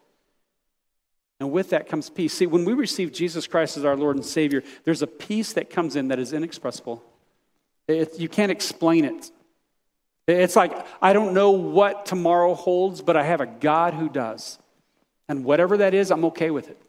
And 1.40 1.52
with 1.52 1.70
that 1.70 1.88
comes 1.88 2.10
peace. 2.10 2.34
See, 2.34 2.48
when 2.48 2.66
we 2.66 2.74
receive 2.74 3.12
Jesus 3.12 3.48
Christ 3.48 3.78
as 3.78 3.86
our 3.86 3.96
Lord 3.96 4.16
and 4.16 4.26
Savior, 4.26 4.64
there's 4.84 5.02
a 5.02 5.08
peace 5.08 5.54
that 5.54 5.70
comes 5.70 5.96
in 5.96 6.10
that 6.10 6.20
is 6.20 6.34
inexpressible. 6.34 7.04
You 7.90 8.30
can't 8.30 8.52
explain 8.52 9.06
it. 9.06 9.32
It's 10.28 10.56
like, 10.56 10.74
I 11.02 11.14
don't 11.14 11.34
know 11.34 11.52
what 11.52 12.06
tomorrow 12.06 12.54
holds, 12.54 13.02
but 13.02 13.18
I 13.18 13.24
have 13.24 13.42
a 13.42 13.48
God 13.48 13.96
who 13.96 14.10
does. 14.10 14.60
And 15.28 15.44
whatever 15.44 15.78
that 15.78 15.94
is, 15.94 16.12
I'm 16.12 16.26
okay 16.26 16.52
with 16.52 16.70
it. 16.70 16.80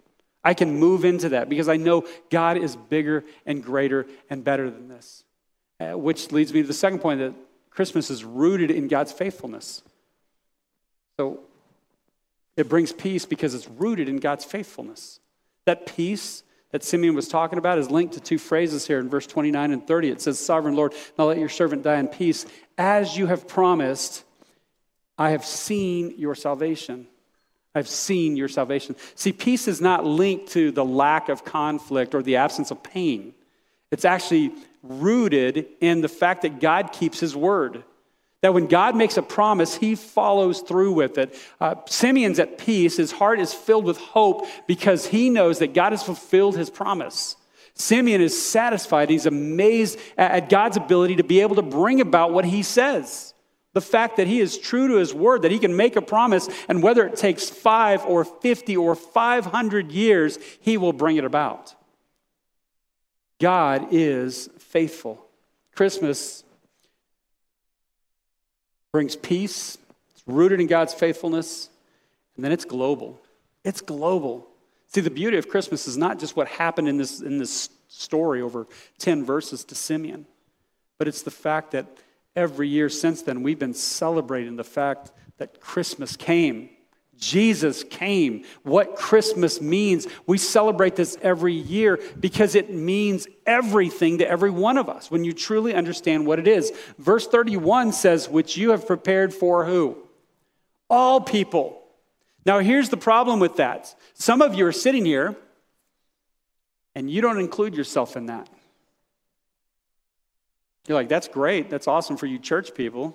I 0.44 0.54
can 0.54 0.78
move 0.78 1.04
into 1.04 1.30
that 1.30 1.48
because 1.48 1.68
I 1.68 1.76
know 1.76 2.06
God 2.30 2.56
is 2.56 2.76
bigger 2.76 3.24
and 3.46 3.62
greater 3.62 4.06
and 4.28 4.44
better 4.44 4.70
than 4.70 4.88
this. 4.88 5.24
Uh, 5.78 5.96
which 5.96 6.32
leads 6.32 6.52
me 6.52 6.60
to 6.60 6.68
the 6.68 6.74
second 6.74 6.98
point 6.98 7.20
that 7.20 7.34
Christmas 7.70 8.10
is 8.10 8.24
rooted 8.24 8.70
in 8.70 8.88
God's 8.88 9.12
faithfulness. 9.12 9.82
So 11.18 11.40
it 12.56 12.68
brings 12.68 12.92
peace 12.92 13.24
because 13.24 13.54
it's 13.54 13.68
rooted 13.68 14.08
in 14.08 14.18
God's 14.18 14.44
faithfulness. 14.44 15.20
That 15.64 15.86
peace 15.86 16.42
that 16.72 16.84
Simeon 16.84 17.14
was 17.14 17.28
talking 17.28 17.58
about 17.58 17.78
is 17.78 17.90
linked 17.90 18.14
to 18.14 18.20
two 18.20 18.38
phrases 18.38 18.86
here 18.86 18.98
in 18.98 19.08
verse 19.08 19.26
29 19.26 19.72
and 19.72 19.86
30. 19.86 20.10
It 20.10 20.20
says, 20.20 20.38
Sovereign 20.38 20.76
Lord, 20.76 20.94
now 21.18 21.26
let 21.26 21.38
your 21.38 21.48
servant 21.48 21.82
die 21.82 21.98
in 21.98 22.08
peace. 22.08 22.46
As 22.78 23.16
you 23.16 23.26
have 23.26 23.48
promised, 23.48 24.24
I 25.18 25.30
have 25.30 25.44
seen 25.44 26.14
your 26.16 26.34
salvation. 26.34 27.06
I've 27.74 27.88
seen 27.88 28.36
your 28.36 28.48
salvation. 28.48 28.96
See, 29.14 29.32
peace 29.32 29.68
is 29.68 29.80
not 29.80 30.04
linked 30.04 30.52
to 30.52 30.72
the 30.72 30.84
lack 30.84 31.28
of 31.28 31.44
conflict 31.44 32.14
or 32.14 32.22
the 32.22 32.36
absence 32.36 32.70
of 32.70 32.82
pain. 32.82 33.34
It's 33.90 34.04
actually 34.04 34.52
rooted 34.82 35.66
in 35.80 36.00
the 36.00 36.08
fact 36.08 36.42
that 36.42 36.60
God 36.60 36.92
keeps 36.92 37.20
his 37.20 37.36
word. 37.36 37.84
That 38.42 38.54
when 38.54 38.68
God 38.68 38.96
makes 38.96 39.16
a 39.16 39.22
promise, 39.22 39.74
he 39.74 39.94
follows 39.94 40.60
through 40.60 40.92
with 40.92 41.18
it. 41.18 41.34
Uh, 41.60 41.74
Simeon's 41.86 42.38
at 42.38 42.56
peace. 42.56 42.96
His 42.96 43.12
heart 43.12 43.38
is 43.38 43.52
filled 43.52 43.84
with 43.84 43.98
hope 43.98 44.46
because 44.66 45.06
he 45.06 45.28
knows 45.28 45.58
that 45.58 45.74
God 45.74 45.92
has 45.92 46.02
fulfilled 46.02 46.56
his 46.56 46.70
promise. 46.70 47.36
Simeon 47.74 48.20
is 48.20 48.40
satisfied. 48.40 49.10
He's 49.10 49.26
amazed 49.26 49.98
at 50.16 50.48
God's 50.48 50.76
ability 50.76 51.16
to 51.16 51.24
be 51.24 51.40
able 51.40 51.56
to 51.56 51.62
bring 51.62 52.00
about 52.00 52.32
what 52.32 52.44
he 52.44 52.62
says. 52.62 53.34
The 53.72 53.80
fact 53.80 54.16
that 54.16 54.26
he 54.26 54.40
is 54.40 54.58
true 54.58 54.88
to 54.88 54.96
his 54.96 55.14
word, 55.14 55.42
that 55.42 55.52
he 55.52 55.58
can 55.58 55.76
make 55.76 55.94
a 55.96 56.02
promise, 56.02 56.48
and 56.68 56.82
whether 56.82 57.06
it 57.06 57.16
takes 57.16 57.48
five 57.48 58.04
or 58.04 58.24
50 58.24 58.76
or 58.76 58.94
500 58.94 59.92
years, 59.92 60.38
he 60.60 60.76
will 60.76 60.92
bring 60.92 61.16
it 61.16 61.24
about. 61.24 61.74
God 63.38 63.88
is 63.92 64.48
faithful. 64.58 65.24
Christmas 65.74 66.42
brings 68.92 69.16
peace, 69.16 69.78
it's 70.12 70.22
rooted 70.26 70.60
in 70.60 70.66
God's 70.66 70.94
faithfulness, 70.94 71.68
and 72.36 72.44
then 72.44 72.52
it's 72.52 72.64
global. 72.64 73.20
It's 73.64 73.80
global. 73.80 74.46
See, 74.88 75.00
the 75.00 75.10
beauty 75.10 75.36
of 75.36 75.48
Christmas 75.48 75.86
is 75.86 75.96
not 75.96 76.18
just 76.18 76.36
what 76.36 76.48
happened 76.48 76.88
in 76.88 76.96
this, 76.96 77.20
in 77.20 77.38
this 77.38 77.70
story 77.88 78.42
over 78.42 78.66
10 78.98 79.24
verses 79.24 79.64
to 79.64 79.74
Simeon, 79.74 80.26
but 80.98 81.08
it's 81.08 81.22
the 81.22 81.30
fact 81.30 81.72
that 81.72 81.86
every 82.34 82.68
year 82.68 82.88
since 82.88 83.22
then 83.22 83.42
we've 83.42 83.58
been 83.58 83.74
celebrating 83.74 84.56
the 84.56 84.64
fact 84.64 85.12
that 85.38 85.60
Christmas 85.60 86.16
came 86.16 86.70
Jesus 87.20 87.84
came. 87.84 88.44
What 88.62 88.96
Christmas 88.96 89.60
means, 89.60 90.08
we 90.26 90.38
celebrate 90.38 90.96
this 90.96 91.16
every 91.20 91.52
year 91.52 92.00
because 92.18 92.54
it 92.54 92.72
means 92.72 93.28
everything 93.46 94.18
to 94.18 94.28
every 94.28 94.50
one 94.50 94.78
of 94.78 94.88
us 94.88 95.10
when 95.10 95.22
you 95.22 95.32
truly 95.32 95.74
understand 95.74 96.26
what 96.26 96.38
it 96.38 96.48
is. 96.48 96.72
Verse 96.98 97.26
31 97.26 97.92
says, 97.92 98.28
Which 98.28 98.56
you 98.56 98.70
have 98.70 98.86
prepared 98.86 99.34
for 99.34 99.66
who? 99.66 99.98
All 100.88 101.20
people. 101.20 101.82
Now, 102.46 102.58
here's 102.60 102.88
the 102.88 102.96
problem 102.96 103.38
with 103.38 103.56
that. 103.56 103.94
Some 104.14 104.40
of 104.40 104.54
you 104.54 104.66
are 104.66 104.72
sitting 104.72 105.04
here 105.04 105.36
and 106.94 107.10
you 107.10 107.20
don't 107.20 107.38
include 107.38 107.76
yourself 107.76 108.16
in 108.16 108.26
that. 108.26 108.48
You're 110.88 110.96
like, 110.96 111.10
That's 111.10 111.28
great. 111.28 111.68
That's 111.68 111.86
awesome 111.86 112.16
for 112.16 112.26
you 112.26 112.38
church 112.38 112.74
people 112.74 113.14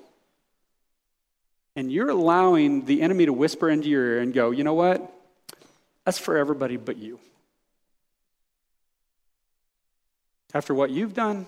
and 1.76 1.92
you're 1.92 2.10
allowing 2.10 2.86
the 2.86 3.02
enemy 3.02 3.26
to 3.26 3.34
whisper 3.34 3.70
into 3.70 3.90
your 3.90 4.06
ear 4.06 4.20
and 4.22 4.34
go, 4.34 4.52
you 4.52 4.64
know 4.64 4.74
what? 4.74 5.12
That's 6.06 6.18
for 6.18 6.38
everybody 6.38 6.78
but 6.78 6.98
you. 6.98 7.20
After 10.54 10.74
what 10.74 10.90
you've 10.90 11.14
done, 11.14 11.48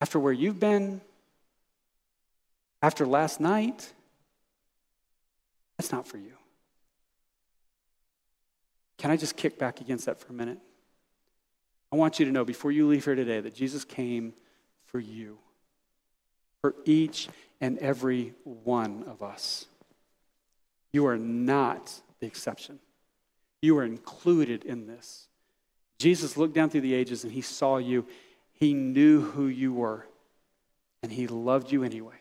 after 0.00 0.18
where 0.18 0.32
you've 0.32 0.60
been, 0.60 1.00
after 2.82 3.06
last 3.06 3.40
night, 3.40 3.90
that's 5.78 5.92
not 5.92 6.06
for 6.06 6.18
you. 6.18 6.32
Can 8.98 9.10
I 9.10 9.16
just 9.16 9.36
kick 9.36 9.58
back 9.58 9.80
against 9.80 10.06
that 10.06 10.20
for 10.20 10.28
a 10.28 10.34
minute? 10.34 10.58
I 11.92 11.96
want 11.96 12.18
you 12.18 12.26
to 12.26 12.32
know 12.32 12.44
before 12.44 12.72
you 12.72 12.86
leave 12.86 13.04
here 13.04 13.14
today 13.14 13.40
that 13.40 13.54
Jesus 13.54 13.84
came 13.84 14.34
for 14.84 14.98
you, 14.98 15.38
for 16.60 16.74
each 16.84 17.28
and 17.60 17.78
every 17.78 18.34
one 18.44 19.04
of 19.06 19.22
us. 19.22 19.66
You 20.92 21.06
are 21.06 21.18
not 21.18 21.92
the 22.20 22.26
exception. 22.26 22.78
You 23.62 23.78
are 23.78 23.84
included 23.84 24.64
in 24.64 24.86
this. 24.86 25.28
Jesus 25.98 26.36
looked 26.36 26.54
down 26.54 26.70
through 26.70 26.82
the 26.82 26.94
ages 26.94 27.24
and 27.24 27.32
he 27.32 27.40
saw 27.40 27.78
you. 27.78 28.06
He 28.52 28.74
knew 28.74 29.20
who 29.20 29.46
you 29.46 29.72
were, 29.72 30.06
and 31.02 31.12
he 31.12 31.26
loved 31.26 31.70
you 31.70 31.82
anyway. 31.82 32.16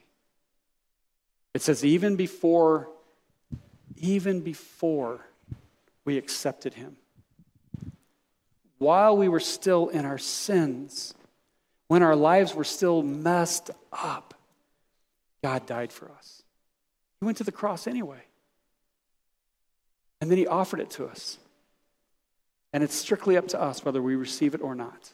It 1.54 1.62
says, 1.62 1.86
even 1.86 2.18
before, 2.18 2.90
even 3.96 4.42
before 4.42 5.26
we 6.04 6.18
accepted 6.18 6.74
him, 6.74 6.98
while 8.78 9.16
we 9.16 9.30
were 9.30 9.40
still 9.40 9.88
in 9.88 10.06
our 10.06 10.18
sins, 10.18 11.14
when 11.88 12.04
our 12.04 12.16
lives 12.16 12.54
were 12.54 12.66
still 12.66 13.02
messed 13.02 13.72
up, 13.94 14.34
God 15.46 15.68
died 15.68 15.92
for 15.92 16.10
us. 16.10 16.42
He 17.20 17.26
went 17.26 17.38
to 17.38 17.44
the 17.44 17.52
cross 17.52 17.86
anyway. 17.86 18.24
And 20.20 20.32
then 20.32 20.40
he 20.40 20.48
offered 20.48 20.80
it 20.80 20.90
to 20.92 21.06
us. 21.06 21.38
And 22.74 22.84
it's 22.84 22.96
strictly 22.96 23.38
up 23.38 23.50
to 23.50 23.62
us 23.62 23.86
whether 23.86 24.02
we 24.02 24.16
receive 24.16 24.56
it 24.56 24.62
or 24.64 24.74
not. 24.74 25.14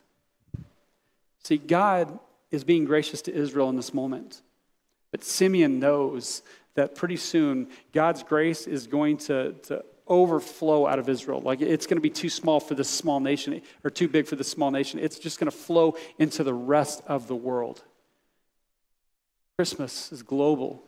See, 1.43 1.57
God 1.57 2.17
is 2.49 2.63
being 2.63 2.85
gracious 2.85 3.21
to 3.23 3.33
Israel 3.33 3.67
in 3.67 3.75
this 3.75 3.93
moment. 3.93 4.41
But 5.11 5.25
Simeon 5.25 5.81
knows 5.81 6.43
that 6.75 6.95
pretty 6.95 7.17
soon 7.17 7.67
God's 7.91 8.23
grace 8.23 8.67
is 8.67 8.87
going 8.87 9.17
to, 9.27 9.51
to 9.63 9.83
overflow 10.07 10.87
out 10.87 10.97
of 10.97 11.09
Israel. 11.09 11.41
Like 11.41 11.59
it's 11.59 11.87
going 11.87 11.97
to 11.97 12.01
be 12.01 12.09
too 12.09 12.29
small 12.29 12.61
for 12.61 12.73
this 12.73 12.89
small 12.89 13.19
nation 13.19 13.61
or 13.83 13.89
too 13.89 14.07
big 14.07 14.27
for 14.27 14.37
this 14.37 14.47
small 14.47 14.71
nation. 14.71 14.97
It's 14.97 15.19
just 15.19 15.41
going 15.41 15.51
to 15.51 15.57
flow 15.57 15.97
into 16.17 16.45
the 16.45 16.53
rest 16.53 17.01
of 17.05 17.27
the 17.27 17.35
world. 17.35 17.83
Christmas 19.61 20.11
is 20.11 20.23
global. 20.23 20.81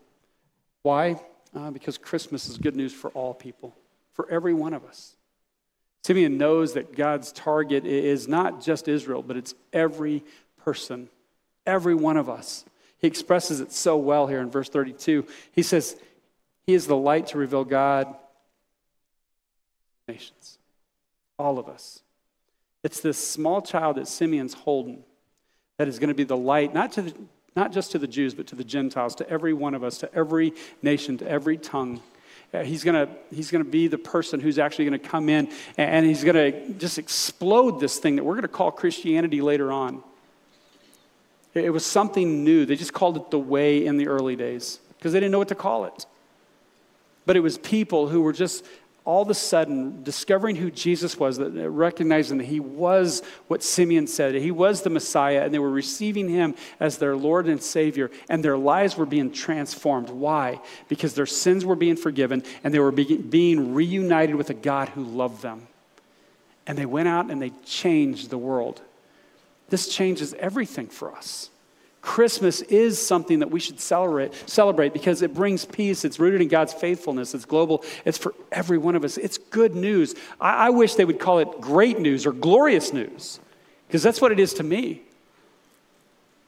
Why? 0.81 1.21
Uh, 1.55 1.69
because 1.69 1.99
Christmas 1.99 2.49
is 2.49 2.57
good 2.57 2.75
news 2.75 2.91
for 2.91 3.12
all 3.12 3.31
people, 3.31 3.75
for 4.13 4.27
every 4.31 4.55
one 4.55 4.73
of 4.73 4.83
us. 4.83 5.15
Simeon 6.03 6.39
knows 6.39 6.73
that 6.73 6.95
God's 6.95 7.31
target 7.31 7.86
is 7.86 8.27
not 8.27 8.63
just 8.63 8.88
Israel, 8.88 9.21
but 9.21 9.38
it's 9.38 9.53
every 9.73 10.23
person, 10.57 11.07
every 11.67 11.93
one 11.93 12.17
of 12.17 12.31
us. 12.31 12.65
He 12.97 13.05
expresses 13.05 13.59
it 13.59 13.71
so 13.71 13.95
well 13.95 14.25
here 14.25 14.39
in 14.39 14.49
verse 14.49 14.69
32. 14.69 15.27
He 15.51 15.62
says, 15.62 15.95
He 16.65 16.73
is 16.73 16.88
the 16.88 16.97
light 16.97 17.27
to 17.27 17.38
reveal 17.38 17.65
God. 17.65 18.07
Nations. 20.07 20.57
All 21.38 21.59
of 21.59 21.69
us. 21.69 22.01
It's 22.81 23.01
this 23.01 23.19
small 23.19 23.62
child 23.62 23.97
that 23.97 24.07
Simeon's 24.07 24.55
holding 24.55 25.03
that 25.77 25.88
is 25.88 25.99
going 25.99 26.09
to 26.09 26.15
be 26.15 26.23
the 26.23 26.36
light, 26.36 26.73
not, 26.73 26.93
to 26.93 27.03
the, 27.03 27.13
not 27.55 27.71
just 27.71 27.91
to 27.91 27.99
the 27.99 28.07
Jews, 28.07 28.33
but 28.33 28.47
to 28.47 28.55
the 28.55 28.63
Gentiles, 28.63 29.15
to 29.15 29.29
every 29.29 29.53
one 29.53 29.73
of 29.73 29.83
us, 29.83 29.99
to 29.99 30.13
every 30.13 30.53
nation, 30.81 31.17
to 31.19 31.29
every 31.29 31.57
tongue. 31.57 32.01
Uh, 32.53 32.63
he's 32.63 32.83
going 32.83 33.07
to 33.07 33.11
he's 33.33 33.49
to 33.49 33.63
be 33.63 33.87
the 33.87 33.97
person 33.97 34.39
who's 34.39 34.59
actually 34.59 34.85
going 34.85 34.99
to 34.99 35.07
come 35.07 35.27
in 35.27 35.49
and 35.77 36.05
he's 36.05 36.23
going 36.23 36.35
to 36.35 36.73
just 36.73 36.99
explode 36.99 37.79
this 37.79 37.97
thing 37.97 38.15
that 38.15 38.23
we're 38.23 38.35
going 38.35 38.43
to 38.43 38.47
call 38.47 38.71
Christianity 38.71 39.41
later 39.41 39.71
on. 39.71 40.03
It 41.55 41.71
was 41.71 41.85
something 41.85 42.43
new. 42.43 42.65
They 42.65 42.75
just 42.75 42.93
called 42.93 43.17
it 43.17 43.31
the 43.31 43.39
way 43.39 43.85
in 43.85 43.97
the 43.97 44.07
early 44.07 44.35
days 44.35 44.79
because 44.97 45.13
they 45.13 45.19
didn't 45.19 45.31
know 45.31 45.39
what 45.39 45.49
to 45.49 45.55
call 45.55 45.85
it. 45.85 46.05
But 47.25 47.37
it 47.37 47.39
was 47.39 47.57
people 47.57 48.07
who 48.07 48.21
were 48.21 48.33
just 48.33 48.65
all 49.05 49.21
of 49.21 49.29
a 49.29 49.33
sudden 49.33 50.01
discovering 50.03 50.55
who 50.55 50.71
Jesus 50.71 51.19
was, 51.19 51.37
recognizing 51.39 52.37
that 52.37 52.45
he 52.45 52.59
was 52.59 53.21
what 53.47 53.61
Simeon 53.61 54.07
said, 54.07 54.35
he 54.35 54.51
was 54.51 54.81
the 54.81 54.89
Messiah, 54.89 55.43
and 55.43 55.53
they 55.53 55.59
were 55.59 55.69
receiving 55.69 56.29
him 56.29 56.55
as 56.79 56.97
their 56.97 57.15
Lord 57.15 57.47
and 57.47 57.61
Savior, 57.61 58.09
and 58.29 58.43
their 58.43 58.57
lives 58.57 58.95
were 58.95 59.05
being 59.05 59.31
transformed. 59.31 60.09
Why? 60.09 60.61
Because 60.87 61.15
their 61.15 61.25
sins 61.25 61.65
were 61.65 61.75
being 61.75 61.97
forgiven, 61.97 62.43
and 62.63 62.73
they 62.73 62.79
were 62.79 62.91
being 62.91 63.73
reunited 63.73 64.35
with 64.35 64.49
a 64.49 64.53
God 64.55 64.89
who 64.89 65.03
loved 65.03 65.41
them. 65.41 65.67
And 66.65 66.77
they 66.77 66.85
went 66.85 67.09
out 67.09 67.29
and 67.29 67.41
they 67.41 67.51
changed 67.65 68.29
the 68.29 68.37
world. 68.37 68.81
This 69.69 69.93
changes 69.93 70.33
everything 70.35 70.87
for 70.87 71.13
us. 71.13 71.49
Christmas 72.03 72.61
is 72.61 73.03
something 73.03 73.39
that 73.39 73.49
we 73.49 73.61
should 73.61 73.79
celebrate, 73.79 74.33
celebrate 74.47 74.93
because 74.93 75.21
it 75.21 75.33
brings 75.33 75.63
peace. 75.65 76.03
It's 76.03 76.19
rooted 76.19 76.41
in 76.41 76.49
God's 76.49 76.73
faithfulness. 76.73 77.33
It's 77.33 77.45
global. 77.45 77.83
It's 78.05 78.17
for 78.17 78.35
every 78.51 78.77
one 78.77 78.95
of 78.95 79.03
us. 79.03 79.17
It's 79.17 79.37
good 79.37 79.73
news. 79.73 80.13
I, 80.39 80.67
I 80.67 80.69
wish 80.69 80.95
they 80.95 81.05
would 81.05 81.19
call 81.19 81.39
it 81.39 81.61
great 81.61 81.99
news 81.99 82.25
or 82.25 82.33
glorious 82.33 82.93
news 82.93 83.39
because 83.87 84.03
that's 84.03 84.19
what 84.21 84.31
it 84.31 84.39
is 84.39 84.53
to 84.55 84.63
me. 84.63 85.01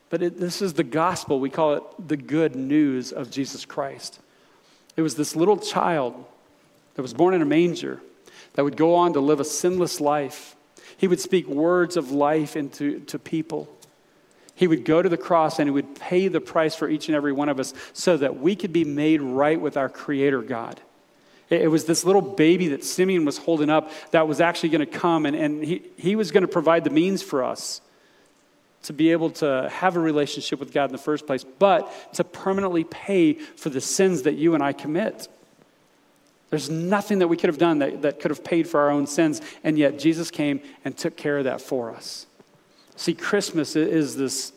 But 0.09 0.21
it, 0.21 0.39
this 0.39 0.61
is 0.61 0.73
the 0.73 0.83
gospel. 0.83 1.39
We 1.39 1.49
call 1.49 1.75
it 1.75 1.83
the 2.05 2.17
good 2.17 2.55
news 2.55 3.13
of 3.13 3.31
Jesus 3.31 3.65
Christ. 3.65 4.19
It 4.97 5.01
was 5.01 5.15
this 5.15 5.35
little 5.35 5.57
child 5.57 6.25
that 6.95 7.01
was 7.01 7.13
born 7.13 7.33
in 7.33 7.41
a 7.41 7.45
manger 7.45 8.01
that 8.53 8.63
would 8.63 8.77
go 8.77 8.93
on 8.93 9.13
to 9.13 9.19
live 9.21 9.39
a 9.39 9.45
sinless 9.45 10.01
life 10.01 10.55
he 10.97 11.07
would 11.07 11.19
speak 11.19 11.47
words 11.47 11.97
of 11.97 12.11
life 12.11 12.55
into 12.55 12.99
to 13.01 13.19
people. 13.19 13.67
He 14.55 14.67
would 14.67 14.85
go 14.85 15.01
to 15.01 15.09
the 15.09 15.17
cross 15.17 15.59
and 15.59 15.67
he 15.67 15.71
would 15.71 15.99
pay 15.99 16.29
the 16.29 16.41
price 16.41 16.75
for 16.75 16.87
each 16.87 17.09
and 17.09 17.15
every 17.15 17.33
one 17.33 17.49
of 17.49 17.59
us 17.59 17.73
so 17.93 18.15
that 18.17 18.39
we 18.39 18.55
could 18.55 18.71
be 18.71 18.85
made 18.85 19.21
right 19.21 19.59
with 19.59 19.75
our 19.75 19.89
Creator 19.89 20.41
God. 20.43 20.79
It 21.49 21.69
was 21.69 21.85
this 21.85 22.03
little 22.03 22.21
baby 22.21 22.69
that 22.69 22.83
Simeon 22.83 23.25
was 23.25 23.37
holding 23.37 23.69
up 23.69 23.91
that 24.11 24.27
was 24.27 24.41
actually 24.41 24.69
going 24.69 24.79
to 24.79 24.85
come, 24.87 25.25
and, 25.27 25.35
and 25.35 25.63
he, 25.63 25.83
he 25.95 26.15
was 26.15 26.31
going 26.31 26.41
to 26.41 26.47
provide 26.47 26.83
the 26.83 26.89
means 26.89 27.21
for 27.21 27.43
us 27.43 27.81
to 28.83 28.93
be 28.93 29.11
able 29.11 29.29
to 29.31 29.69
have 29.71 29.95
a 29.95 29.99
relationship 29.99 30.59
with 30.59 30.71
God 30.71 30.85
in 30.85 30.91
the 30.91 30.97
first 30.97 31.27
place, 31.27 31.43
but 31.43 31.91
to 32.13 32.23
permanently 32.23 32.83
pay 32.83 33.33
for 33.33 33.69
the 33.69 33.81
sins 33.81 34.23
that 34.23 34.35
you 34.35 34.55
and 34.55 34.63
I 34.63 34.73
commit. 34.73 35.27
There's 36.49 36.69
nothing 36.69 37.19
that 37.19 37.27
we 37.27 37.37
could 37.37 37.49
have 37.49 37.57
done 37.57 37.79
that, 37.79 38.03
that 38.03 38.19
could 38.19 38.31
have 38.31 38.43
paid 38.43 38.67
for 38.67 38.79
our 38.79 38.89
own 38.89 39.07
sins, 39.07 39.41
and 39.63 39.77
yet 39.77 39.99
Jesus 39.99 40.31
came 40.31 40.61
and 40.83 40.95
took 40.95 41.15
care 41.15 41.39
of 41.39 41.43
that 41.43 41.61
for 41.61 41.91
us. 41.91 42.25
See, 42.95 43.13
Christmas 43.13 43.75
is 43.75 44.15
this, 44.15 44.53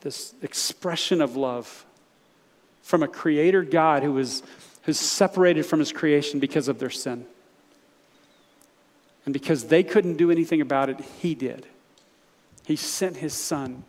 this 0.00 0.34
expression 0.42 1.20
of 1.20 1.36
love 1.36 1.84
from 2.82 3.02
a 3.02 3.08
creator 3.08 3.62
God 3.62 4.02
who 4.02 4.12
was 4.12 4.42
who's 4.84 5.00
separated 5.00 5.64
from 5.64 5.78
his 5.78 5.92
creation 5.92 6.40
because 6.40 6.68
of 6.68 6.78
their 6.78 6.90
sin. 6.90 7.26
And 9.24 9.32
because 9.32 9.64
they 9.64 9.82
couldn't 9.82 10.16
do 10.16 10.30
anything 10.30 10.60
about 10.60 10.90
it, 10.90 11.00
he 11.20 11.34
did. 11.34 11.66
He 12.66 12.76
sent 12.76 13.16
his 13.16 13.32
son 13.32 13.84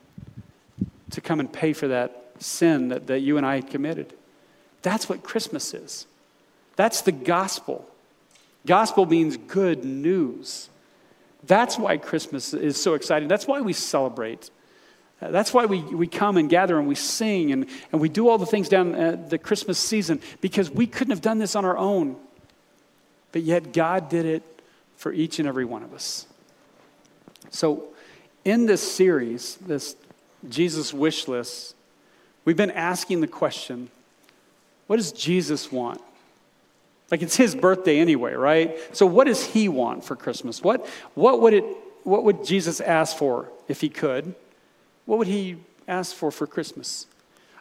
to 1.11 1.21
come 1.21 1.39
and 1.39 1.51
pay 1.51 1.73
for 1.73 1.89
that 1.89 2.31
sin 2.39 2.89
that, 2.89 3.07
that 3.07 3.19
you 3.19 3.37
and 3.37 3.45
I 3.45 3.55
had 3.55 3.69
committed. 3.69 4.13
That's 4.81 5.09
what 5.09 5.23
Christmas 5.23 5.73
is. 5.73 6.07
That's 6.77 7.01
the 7.01 7.11
gospel. 7.11 7.89
Gospel 8.65 9.05
means 9.05 9.37
good 9.37 9.83
news. 9.83 10.69
That's 11.47 11.77
why 11.77 11.97
Christmas 11.97 12.53
is 12.53 12.81
so 12.81 12.93
exciting. 12.93 13.27
That's 13.27 13.47
why 13.47 13.61
we 13.61 13.73
celebrate. 13.73 14.49
That's 15.21 15.53
why 15.53 15.65
we, 15.65 15.81
we 15.81 16.07
come 16.07 16.37
and 16.37 16.49
gather 16.49 16.77
and 16.77 16.87
we 16.87 16.95
sing 16.95 17.51
and, 17.51 17.67
and 17.91 18.01
we 18.01 18.09
do 18.09 18.27
all 18.27 18.37
the 18.37 18.45
things 18.45 18.69
down 18.69 18.95
at 18.95 19.29
the 19.29 19.37
Christmas 19.37 19.79
season 19.79 20.21
because 20.41 20.69
we 20.69 20.87
couldn't 20.87 21.11
have 21.11 21.21
done 21.21 21.39
this 21.39 21.55
on 21.55 21.65
our 21.65 21.77
own. 21.77 22.17
But 23.31 23.43
yet 23.43 23.73
God 23.73 24.09
did 24.09 24.25
it 24.25 24.43
for 24.97 25.11
each 25.11 25.39
and 25.39 25.47
every 25.47 25.65
one 25.65 25.83
of 25.83 25.93
us. 25.93 26.27
So, 27.49 27.85
in 28.43 28.65
this 28.65 28.81
series, 28.81 29.55
this 29.57 29.95
Jesus 30.47 30.93
wish 30.93 31.27
list, 31.27 31.75
we've 32.43 32.57
been 32.57 32.71
asking 32.71 33.21
the 33.21 33.27
question 33.27 33.89
what 34.87 34.97
does 34.97 35.11
Jesus 35.11 35.71
want? 35.71 36.01
Like 37.11 37.21
it's 37.21 37.35
his 37.35 37.55
birthday 37.55 37.99
anyway, 37.99 38.33
right? 38.33 38.77
So 38.95 39.05
what 39.05 39.27
does 39.27 39.45
he 39.45 39.69
want 39.69 40.03
for 40.03 40.15
Christmas? 40.15 40.63
What, 40.63 40.85
what, 41.13 41.39
would, 41.41 41.53
it, 41.53 41.65
what 42.03 42.23
would 42.23 42.43
Jesus 42.45 42.81
ask 42.81 43.15
for 43.15 43.49
if 43.67 43.81
he 43.81 43.89
could? 43.89 44.33
What 45.05 45.19
would 45.19 45.27
he 45.27 45.57
ask 45.87 46.15
for 46.15 46.31
for 46.31 46.47
Christmas? 46.47 47.05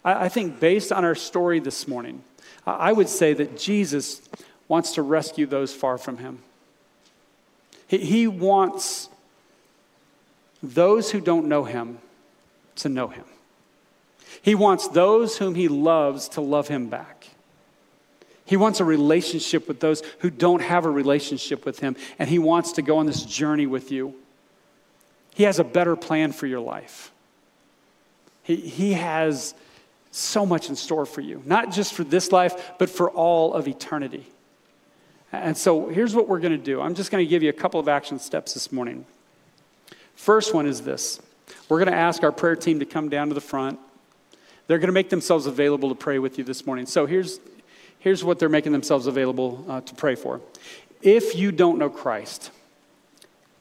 I, 0.05 0.25
I 0.25 0.29
think 0.29 0.61
based 0.61 0.93
on 0.93 1.05
our 1.05 1.15
story 1.15 1.61
this 1.61 1.87
morning, 1.87 2.23
I 2.67 2.93
would 2.93 3.09
say 3.09 3.35
that 3.35 3.59
Jesus 3.59 4.23
wants 4.69 4.93
to 4.95 5.03
rescue 5.03 5.47
those 5.47 5.75
far 5.75 5.99
from 5.99 6.19
him. 6.19 6.39
He, 7.87 7.99
he 7.99 8.27
wants 8.27 9.11
those 10.63 11.11
who 11.11 11.21
don't 11.21 11.47
know 11.47 11.65
him 11.65 11.99
to 12.77 12.89
know 12.89 13.09
him. 13.09 13.25
He 14.41 14.55
wants 14.55 14.89
those 14.89 15.37
whom 15.39 15.55
he 15.55 15.69
loves 15.69 16.29
to 16.31 16.41
love 16.41 16.69
him 16.69 16.89
back. 16.89 17.29
He 18.45 18.57
wants 18.57 18.81
a 18.81 18.85
relationship 18.85 19.67
with 19.69 19.81
those 19.81 20.03
who 20.19 20.31
don't 20.31 20.61
have 20.61 20.85
a 20.85 20.91
relationship 20.91 21.65
with 21.65 21.81
Him, 21.81 21.97
and 22.19 22.29
He 22.29 22.39
wants 22.39 22.73
to 22.73 22.83
go 22.83 22.99
on 22.99 23.07
this 23.07 23.25
journey 23.25 23.67
with 23.67 23.91
you. 23.91 24.15
He 25.35 25.45
has 25.45 25.59
a 25.59 25.65
better 25.65 25.97
plan 25.97 26.33
for 26.33 26.47
your 26.47 26.61
life. 26.61 27.11
He, 28.43 28.57
he 28.57 28.93
has 28.93 29.55
so 30.11 30.47
much 30.47 30.69
in 30.69 30.77
store 30.77 31.07
for 31.07 31.23
you, 31.23 31.43
not 31.45 31.73
just 31.73 31.95
for 31.95 32.05
this 32.05 32.31
life, 32.31 32.73
but 32.79 32.89
for 32.89 33.11
all 33.11 33.55
of 33.55 33.67
eternity. 33.67 34.27
And 35.33 35.57
so 35.57 35.89
here's 35.89 36.15
what 36.15 36.29
we're 36.29 36.39
going 36.39 36.53
to 36.53 36.59
do 36.59 36.81
I'm 36.81 36.95
just 36.95 37.11
going 37.11 37.25
to 37.25 37.29
give 37.29 37.43
you 37.43 37.49
a 37.49 37.55
couple 37.55 37.81
of 37.81 37.89
action 37.89 38.19
steps 38.19 38.55
this 38.55 38.71
morning. 38.71 39.07
First 40.15 40.55
one 40.55 40.67
is 40.67 40.83
this 40.83 41.21
we're 41.69 41.79
going 41.79 41.91
to 41.91 41.99
ask 41.99 42.23
our 42.23 42.33
prayer 42.33 42.57
team 42.57 42.79
to 42.81 42.87
come 42.87 43.09
down 43.09 43.29
to 43.29 43.35
the 43.35 43.41
front. 43.41 43.79
They're 44.67 44.79
going 44.79 44.89
to 44.89 44.95
make 44.95 45.11
themselves 45.11 45.47
available 45.47 45.89
to 45.91 45.95
pray 45.95 46.19
with 46.19 46.39
you 46.39 46.45
this 46.45 46.65
morning. 46.65 46.87
So 46.87 47.05
here's, 47.07 47.39
here's 48.05 48.23
what 48.23 48.39
they're 48.39 48.51
making 48.51 48.73
themselves 48.73 49.07
available 49.07 49.65
uh, 49.67 49.81
to 49.81 49.95
pray 49.95 50.15
for. 50.15 50.39
If 51.01 51.35
you 51.35 51.51
don't 51.51 51.79
know 51.79 51.89
Christ, 51.89 52.51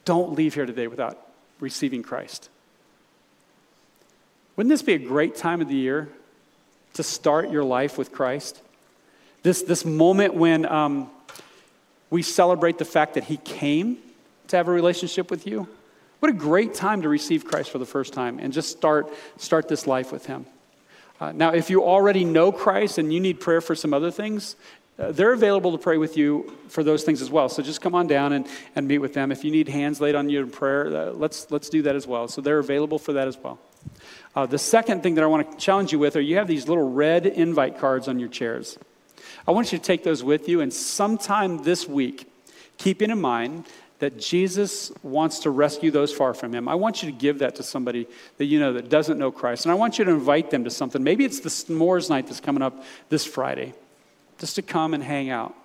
don't 0.04 0.34
leave 0.34 0.54
here 0.54 0.66
today 0.66 0.88
without 0.88 1.18
receiving 1.62 2.04
Christ. 2.04 2.50
Wouldn't 4.58 4.70
this 4.70 4.82
be 4.82 4.96
a 4.96 5.00
great 5.00 5.38
time 5.38 5.62
of 5.62 5.70
the 5.70 5.76
year 5.76 6.10
to 6.96 7.04
start 7.04 7.52
your 7.52 7.64
life 7.64 7.98
with 7.98 8.12
Christ? 8.12 8.62
This, 9.44 9.62
this 9.62 9.86
moment 9.86 10.34
when 10.34 10.66
um, 10.66 11.10
we 12.10 12.22
celebrate 12.22 12.78
the 12.78 12.86
fact 12.86 13.14
that 13.14 13.24
He 13.24 13.38
came 13.38 13.98
to 14.50 14.58
have 14.58 14.68
a 14.68 14.72
relationship 14.72 15.32
with 15.32 15.48
you. 15.48 15.70
What 16.20 16.30
a 16.30 16.36
great 16.36 16.74
time 16.74 17.02
to 17.04 17.10
receive 17.10 17.46
Christ 17.46 17.70
for 17.70 17.78
the 17.78 17.86
first 17.86 18.12
time 18.12 18.40
and 18.40 18.52
just 18.52 18.72
start, 18.72 19.08
start 19.38 19.70
this 19.70 19.88
life 19.88 20.12
with 20.12 20.26
Him. 20.26 20.46
Uh, 21.24 21.32
now, 21.32 21.54
if 21.54 21.70
you 21.70 21.82
already 21.82 22.26
know 22.26 22.52
Christ 22.52 22.98
and 22.98 23.14
you 23.14 23.22
need 23.22 23.40
prayer 23.40 23.62
for 23.62 23.76
some 23.76 23.94
other 23.94 24.12
things, 24.12 24.58
uh, 25.00 25.14
they're 25.14 25.32
available 25.32 25.72
to 25.72 25.78
pray 25.78 25.96
with 25.96 26.18
you 26.18 26.54
for 26.68 26.84
those 26.84 27.04
things 27.04 27.22
as 27.22 27.32
well. 27.32 27.48
So 27.48 27.64
just 27.64 27.80
come 27.80 27.96
on 27.96 28.08
down 28.08 28.34
and, 28.34 28.46
and 28.76 28.90
meet 28.90 28.98
with 28.98 29.14
them. 29.14 29.32
If 29.32 29.46
you 29.46 29.50
need 29.50 29.70
hands 29.70 30.02
laid 30.02 30.16
on 30.16 30.30
you 30.30 30.42
in 30.42 30.50
prayer, 30.50 30.88
uh, 30.88 31.12
let's, 31.12 31.50
let's 31.50 31.70
do 31.70 31.82
that 31.84 31.96
as 31.96 32.06
well. 32.06 32.28
So 32.28 32.42
they're 32.42 32.60
available 32.60 33.00
for 33.00 33.14
that 33.14 33.30
as 33.30 33.38
well. 33.38 33.58
Uh, 34.36 34.46
the 34.48 34.58
second 34.58 35.02
thing 35.02 35.16
that 35.16 35.24
I 35.24 35.28
want 35.28 35.50
to 35.50 35.58
challenge 35.58 35.94
you 35.94 36.00
with 36.00 36.18
are 36.18 36.22
you 36.22 36.36
have 36.36 36.48
these 36.50 36.68
little 36.68 36.92
red 36.92 37.26
invite 37.26 37.80
cards 37.80 38.10
on 38.10 38.20
your 38.20 38.28
chairs. 38.28 38.78
I 39.48 39.52
want 39.52 39.72
you 39.72 39.78
to 39.78 39.84
take 39.84 40.04
those 40.04 40.26
with 40.26 40.50
you, 40.50 40.60
and 40.60 40.74
sometime 40.74 41.64
this 41.64 41.88
week, 41.88 42.30
keeping 42.78 43.10
in 43.10 43.22
mind 43.22 43.66
that 44.04 44.20
Jesus 44.20 44.92
wants 45.02 45.40
to 45.40 45.50
rescue 45.50 45.90
those 45.90 46.12
far 46.12 46.34
from 46.34 46.54
him. 46.54 46.68
I 46.68 46.76
want 46.76 47.02
you 47.02 47.10
to 47.10 47.18
give 47.18 47.40
that 47.40 47.56
to 47.56 47.64
somebody 47.64 48.06
that 48.38 48.44
you 48.44 48.60
know 48.60 48.74
that 48.74 48.90
doesn't 48.90 49.18
know 49.18 49.32
Christ. 49.32 49.64
And 49.64 49.72
I 49.72 49.76
want 49.76 49.98
you 49.98 50.04
to 50.04 50.12
invite 50.12 50.52
them 50.52 50.66
to 50.66 50.70
something. 50.70 51.02
Maybe 51.02 51.24
it's 51.24 51.40
the 51.40 51.48
s'mores 51.48 52.10
night 52.10 52.28
that's 52.28 52.42
coming 52.42 52.62
up 52.62 52.84
this 53.08 53.24
Friday, 53.24 53.74
just 54.40 54.56
to 54.56 54.62
come 54.62 54.94
and 54.94 55.02
hang 55.02 55.30
out. 55.30 55.56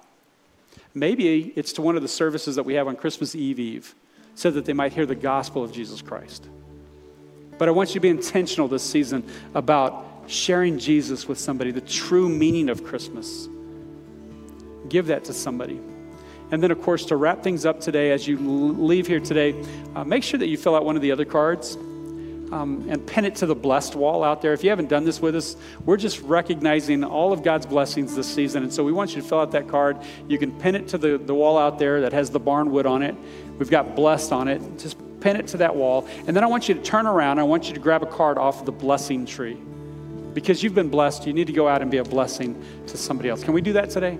Maybe 0.94 1.52
it's 1.56 1.72
to 1.72 1.82
one 1.82 1.96
of 1.96 2.02
the 2.02 2.06
services 2.06 2.54
that 2.54 2.62
we 2.62 2.74
have 2.74 2.86
on 2.86 2.94
Christmas 2.94 3.34
Eve 3.34 3.58
Eve, 3.58 3.92
so 4.36 4.52
that 4.52 4.66
they 4.66 4.72
might 4.72 4.92
hear 4.92 5.04
the 5.04 5.16
gospel 5.16 5.64
of 5.64 5.72
Jesus 5.72 6.00
Christ. 6.00 6.46
But 7.58 7.66
I 7.66 7.72
want 7.72 7.88
you 7.88 7.94
to 7.94 8.00
be 8.00 8.08
intentional 8.08 8.68
this 8.68 8.84
season 8.84 9.28
about 9.56 10.06
sharing 10.28 10.78
Jesus 10.78 11.26
with 11.26 11.40
somebody, 11.40 11.72
the 11.72 11.80
true 11.80 12.28
meaning 12.28 12.68
of 12.68 12.84
Christmas. 12.84 13.48
Give 14.88 15.08
that 15.08 15.24
to 15.24 15.32
somebody. 15.32 15.80
And 16.50 16.62
then, 16.62 16.70
of 16.70 16.80
course, 16.82 17.04
to 17.06 17.16
wrap 17.16 17.42
things 17.42 17.66
up 17.66 17.80
today, 17.80 18.10
as 18.10 18.26
you 18.26 18.38
leave 18.38 19.06
here 19.06 19.20
today, 19.20 19.54
uh, 19.94 20.04
make 20.04 20.22
sure 20.22 20.38
that 20.38 20.48
you 20.48 20.56
fill 20.56 20.74
out 20.74 20.84
one 20.84 20.96
of 20.96 21.02
the 21.02 21.12
other 21.12 21.24
cards 21.24 21.76
um, 22.52 22.86
and 22.88 23.06
pin 23.06 23.24
it 23.24 23.34
to 23.36 23.46
the 23.46 23.54
blessed 23.54 23.94
wall 23.94 24.24
out 24.24 24.40
there. 24.40 24.52
If 24.52 24.64
you 24.64 24.70
haven't 24.70 24.88
done 24.88 25.04
this 25.04 25.20
with 25.20 25.36
us, 25.36 25.56
we're 25.84 25.96
just 25.96 26.20
recognizing 26.22 27.04
all 27.04 27.32
of 27.32 27.42
God's 27.42 27.66
blessings 27.66 28.16
this 28.16 28.26
season. 28.26 28.62
And 28.62 28.72
so 28.72 28.82
we 28.82 28.92
want 28.92 29.14
you 29.14 29.22
to 29.22 29.28
fill 29.28 29.40
out 29.40 29.52
that 29.52 29.68
card. 29.68 29.98
You 30.26 30.38
can 30.38 30.58
pin 30.58 30.74
it 30.74 30.88
to 30.88 30.98
the, 30.98 31.18
the 31.18 31.34
wall 31.34 31.58
out 31.58 31.78
there 31.78 32.00
that 32.02 32.12
has 32.12 32.30
the 32.30 32.40
barnwood 32.40 32.86
on 32.86 33.02
it. 33.02 33.14
We've 33.58 33.70
got 33.70 33.94
blessed 33.94 34.32
on 34.32 34.48
it. 34.48 34.62
Just 34.78 34.96
pin 35.20 35.36
it 35.36 35.48
to 35.48 35.58
that 35.58 35.74
wall. 35.74 36.08
And 36.26 36.34
then 36.34 36.44
I 36.44 36.46
want 36.46 36.68
you 36.68 36.74
to 36.74 36.82
turn 36.82 37.06
around. 37.06 37.38
I 37.38 37.42
want 37.42 37.68
you 37.68 37.74
to 37.74 37.80
grab 37.80 38.02
a 38.02 38.06
card 38.06 38.38
off 38.38 38.60
of 38.60 38.66
the 38.66 38.72
blessing 38.72 39.26
tree. 39.26 39.58
Because 40.32 40.62
you've 40.62 40.74
been 40.74 40.88
blessed, 40.88 41.26
you 41.26 41.32
need 41.32 41.48
to 41.48 41.52
go 41.52 41.66
out 41.66 41.82
and 41.82 41.90
be 41.90 41.96
a 41.98 42.04
blessing 42.04 42.62
to 42.86 42.96
somebody 42.96 43.28
else. 43.28 43.42
Can 43.42 43.54
we 43.54 43.60
do 43.60 43.72
that 43.74 43.90
today? 43.90 44.18